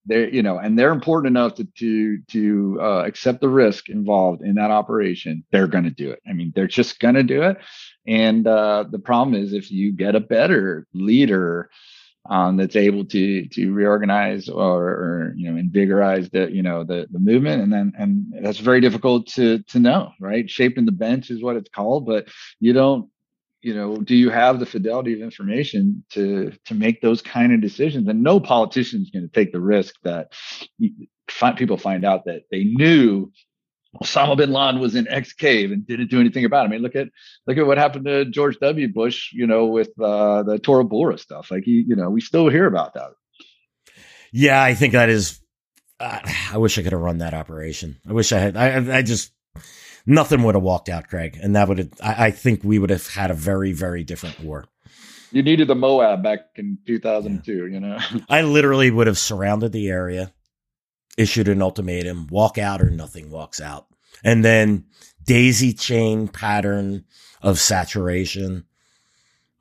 [0.06, 4.42] they're you know, and they're important enough to to to uh, accept the risk involved
[4.42, 6.20] in that operation, they're going to do it.
[6.28, 7.58] I mean, they're just going to do it.
[8.06, 11.70] And uh, the problem is, if you get a better leader
[12.28, 17.06] um, that's able to to reorganize or, or, you know invigorize the you know the
[17.10, 17.62] the movement.
[17.62, 20.48] And then and that's very difficult to to know right?
[20.48, 23.08] Shaping the bench is what it's called but you don't
[23.62, 27.60] you know do you have the fidelity of information to to make those kind of
[27.60, 28.06] decisions?
[28.08, 30.32] And no politician is going to take the risk that
[31.56, 33.30] people find out that they knew
[33.96, 36.68] Osama bin Laden was in X cave and didn't do anything about it.
[36.68, 37.08] I mean, look at
[37.46, 38.88] look at what happened to George W.
[38.88, 41.50] Bush, you know, with uh, the Tora Bora stuff.
[41.50, 43.10] Like he, you know, we still hear about that.
[44.32, 45.40] Yeah, I think that is.
[45.98, 46.20] Uh,
[46.52, 48.00] I wish I could have run that operation.
[48.08, 48.56] I wish I had.
[48.56, 49.32] I, I just
[50.06, 51.90] nothing would have walked out, Craig, and that would have.
[52.00, 54.66] I, I think we would have had a very, very different war.
[55.32, 57.52] You needed the Moab back in 2002.
[57.52, 57.64] Yeah.
[57.72, 60.32] You know, I literally would have surrounded the area
[61.20, 63.86] issued an ultimatum, walk out or nothing walks out.
[64.24, 64.86] And then
[65.24, 67.04] daisy chain pattern
[67.42, 68.64] of saturation.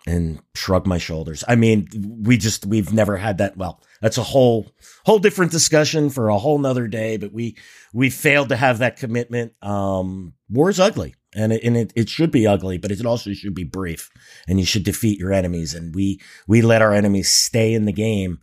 [0.07, 1.43] and shrug my shoulders.
[1.47, 1.88] I mean,
[2.24, 3.57] we just we've never had that.
[3.57, 4.72] Well, that's a whole
[5.05, 7.18] whole different discussion for a whole nother day.
[7.18, 7.57] But we
[7.93, 9.53] we failed to have that commitment.
[9.62, 13.34] Um, war is ugly, and it, and it, it should be ugly, but it also
[13.34, 14.10] should be brief.
[14.47, 15.74] And you should defeat your enemies.
[15.74, 18.39] And we we let our enemies stay in the game,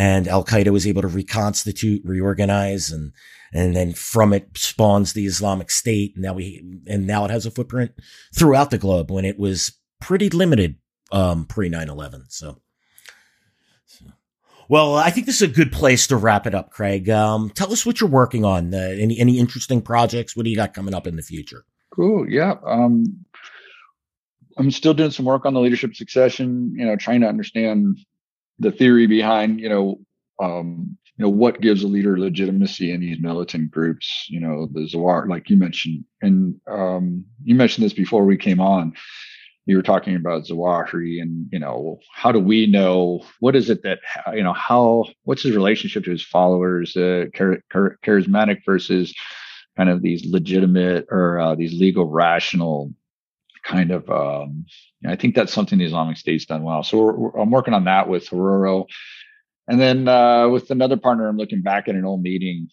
[0.00, 3.12] and Al Qaeda was able to reconstitute, reorganize, and
[3.52, 6.14] and then from it spawns the Islamic State.
[6.14, 7.92] And now we and now it has a footprint
[8.34, 10.76] throughout the globe when it was pretty limited
[11.12, 12.32] um, pre 9/11.
[12.32, 12.62] So.
[14.70, 17.10] Well, I think this is a good place to wrap it up, Craig.
[17.10, 18.72] Um, tell us what you're working on.
[18.72, 20.34] Uh, any any interesting projects?
[20.34, 21.66] What do you got coming up in the future?
[21.94, 22.26] Cool.
[22.26, 22.54] Yeah.
[22.64, 23.04] Um,
[24.56, 26.72] I'm still doing some work on the leadership succession.
[26.74, 27.98] You know, trying to understand
[28.60, 29.98] the theory behind you know
[30.40, 34.88] um, you know what gives a leader legitimacy in these militant groups you know the
[34.88, 38.92] zawar like you mentioned and um, you mentioned this before we came on.
[39.66, 43.82] You were talking about zawahiri and you know how do we know what is it
[43.84, 44.00] that
[44.34, 49.14] you know how what's his relationship to his followers uh, char- char- charismatic versus
[49.76, 52.92] kind of these legitimate or uh, these legal rational
[53.62, 54.64] kind of um,
[55.06, 57.84] i think that's something the islamic state's done well so we're, we're, i'm working on
[57.84, 58.86] that with Haroro
[59.70, 62.68] and then uh, with another partner, I'm looking back at an old meeting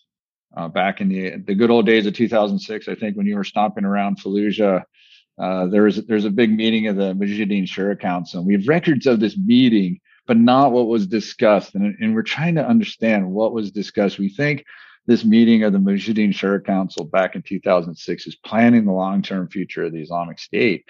[0.55, 2.87] uh, back in the the good old days of 2006.
[2.87, 4.83] I think when you were stomping around Fallujah,
[5.39, 8.43] uh, there's there's a big meeting of the Mujahideen Shura Council.
[8.43, 11.75] We have records of this meeting, but not what was discussed.
[11.75, 14.17] And, and we're trying to understand what was discussed.
[14.17, 14.65] We think
[15.07, 19.47] this meeting of the Mujahideen Shura Council back in 2006 is planning the long term
[19.47, 20.85] future of the Islamic State.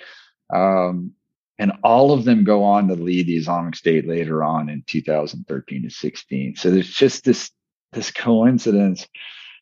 [0.54, 1.14] Um,
[1.60, 5.84] and all of them go on to lead the Islamic State later on in 2013
[5.84, 6.56] to 16.
[6.56, 7.52] So there's just this
[7.94, 9.08] this coincidence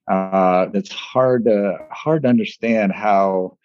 [0.10, 3.58] uh, that's hard to hard to understand how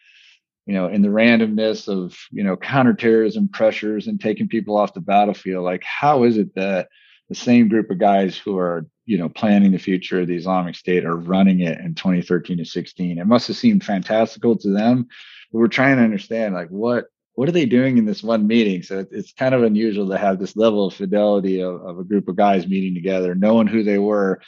[0.66, 5.01] you know in the randomness of you know counterterrorism pressures and taking people off the
[5.01, 6.88] battlefield like how is it that
[7.28, 10.74] the same group of guys who are you know planning the future of the islamic
[10.74, 15.06] state or running it in 2013 to 16 it must have seemed fantastical to them
[15.52, 18.82] but we're trying to understand like what what are they doing in this one meeting?
[18.82, 22.28] So it's kind of unusual to have this level of fidelity of, of a group
[22.28, 24.42] of guys meeting together, knowing who they were,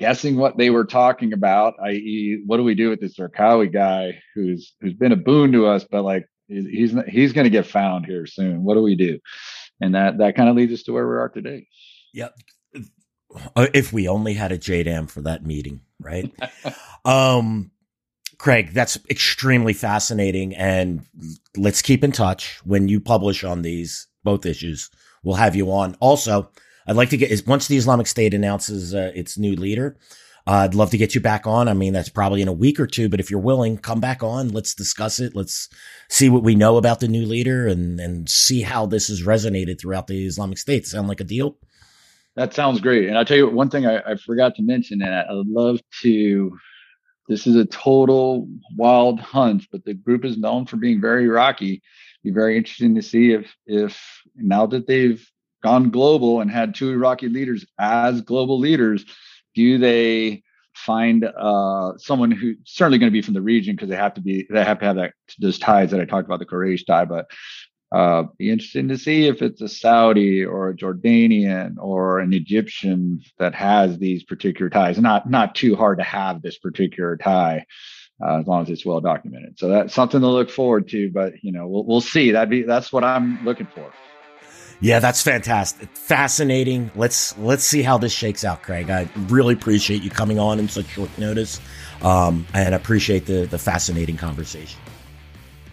[0.00, 4.20] guessing what they were talking about, i.e., what do we do with this Zarqawi guy
[4.34, 8.06] who's who's been a boon to us, but like he's he's going to get found
[8.06, 8.64] here soon.
[8.64, 9.20] What do we do?
[9.80, 11.68] And that that kind of leads us to where we are today.
[12.12, 12.34] Yep.
[13.56, 16.32] Uh, if we only had a JDAM for that meeting, right?
[17.04, 17.70] um,
[18.38, 20.54] Craig, that's extremely fascinating.
[20.54, 21.04] And
[21.56, 24.90] let's keep in touch when you publish on these both issues.
[25.22, 25.96] We'll have you on.
[26.00, 26.50] Also,
[26.86, 29.96] I'd like to get once the Islamic State announces uh, its new leader.
[30.46, 31.68] Uh, I'd love to get you back on.
[31.68, 34.22] I mean, that's probably in a week or two, but if you're willing, come back
[34.22, 34.48] on.
[34.48, 35.34] Let's discuss it.
[35.34, 35.70] Let's
[36.10, 39.80] see what we know about the new leader and, and see how this has resonated
[39.80, 40.86] throughout the Islamic State.
[40.86, 41.56] Sound like a deal?
[42.36, 43.08] That sounds great.
[43.08, 45.80] And I'll tell you one thing I, I forgot to mention, and I would love
[46.02, 46.58] to
[47.28, 51.82] this is a total wild hunt, but the group is known for being very Iraqi.
[52.22, 55.24] Be very interesting to see if if now that they've
[55.62, 59.04] gone global and had two Iraqi leaders as global leaders,
[59.54, 60.42] do they
[60.74, 64.20] find uh, someone who certainly going to be from the region because they have to
[64.20, 67.04] be they have to have that those ties that I talked about the Quraysh tie,
[67.04, 67.26] but
[67.94, 73.20] uh, be interesting to see if it's a Saudi or a Jordanian or an Egyptian
[73.38, 74.98] that has these particular ties.
[74.98, 77.66] Not not too hard to have this particular tie.
[78.24, 79.58] Uh, as long as it's well documented.
[79.58, 81.10] So that's something to look forward to.
[81.10, 82.30] But you know, we'll we'll see.
[82.30, 83.92] That be that's what I'm looking for.
[84.80, 86.92] Yeah, that's fantastic, fascinating.
[86.94, 88.88] Let's let's see how this shakes out, Craig.
[88.88, 91.60] I really appreciate you coming on in such short notice,
[92.02, 94.80] um, and appreciate the the fascinating conversation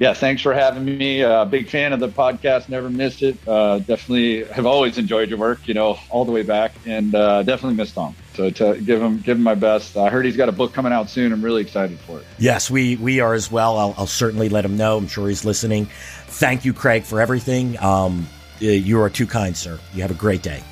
[0.01, 1.21] yeah, thanks for having me.
[1.21, 2.69] Uh, big fan of the podcast.
[2.69, 3.37] Never missed it.
[3.47, 5.67] Uh, definitely have always enjoyed your work.
[5.67, 8.15] You know, all the way back, and uh, definitely missed Tom.
[8.33, 9.95] So to give him give him my best.
[9.95, 11.31] I heard he's got a book coming out soon.
[11.31, 12.25] I'm really excited for it.
[12.39, 13.77] Yes, we we are as well.
[13.77, 14.97] I'll, I'll certainly let him know.
[14.97, 15.85] I'm sure he's listening.
[15.85, 17.77] Thank you, Craig, for everything.
[17.77, 18.27] Um,
[18.59, 19.79] you are too kind, sir.
[19.93, 20.63] You have a great day.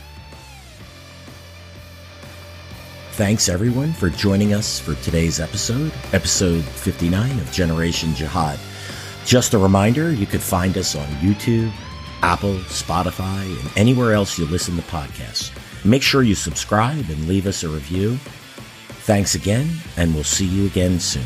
[3.12, 8.58] Thanks everyone for joining us for today's episode, episode 59 of Generation Jihad.
[9.26, 11.72] Just a reminder you could find us on YouTube,
[12.22, 15.52] Apple, Spotify, and anywhere else you listen to podcasts.
[15.86, 18.18] Make sure you subscribe and leave us a review.
[19.06, 21.24] Thanks again, and we'll see you again soon.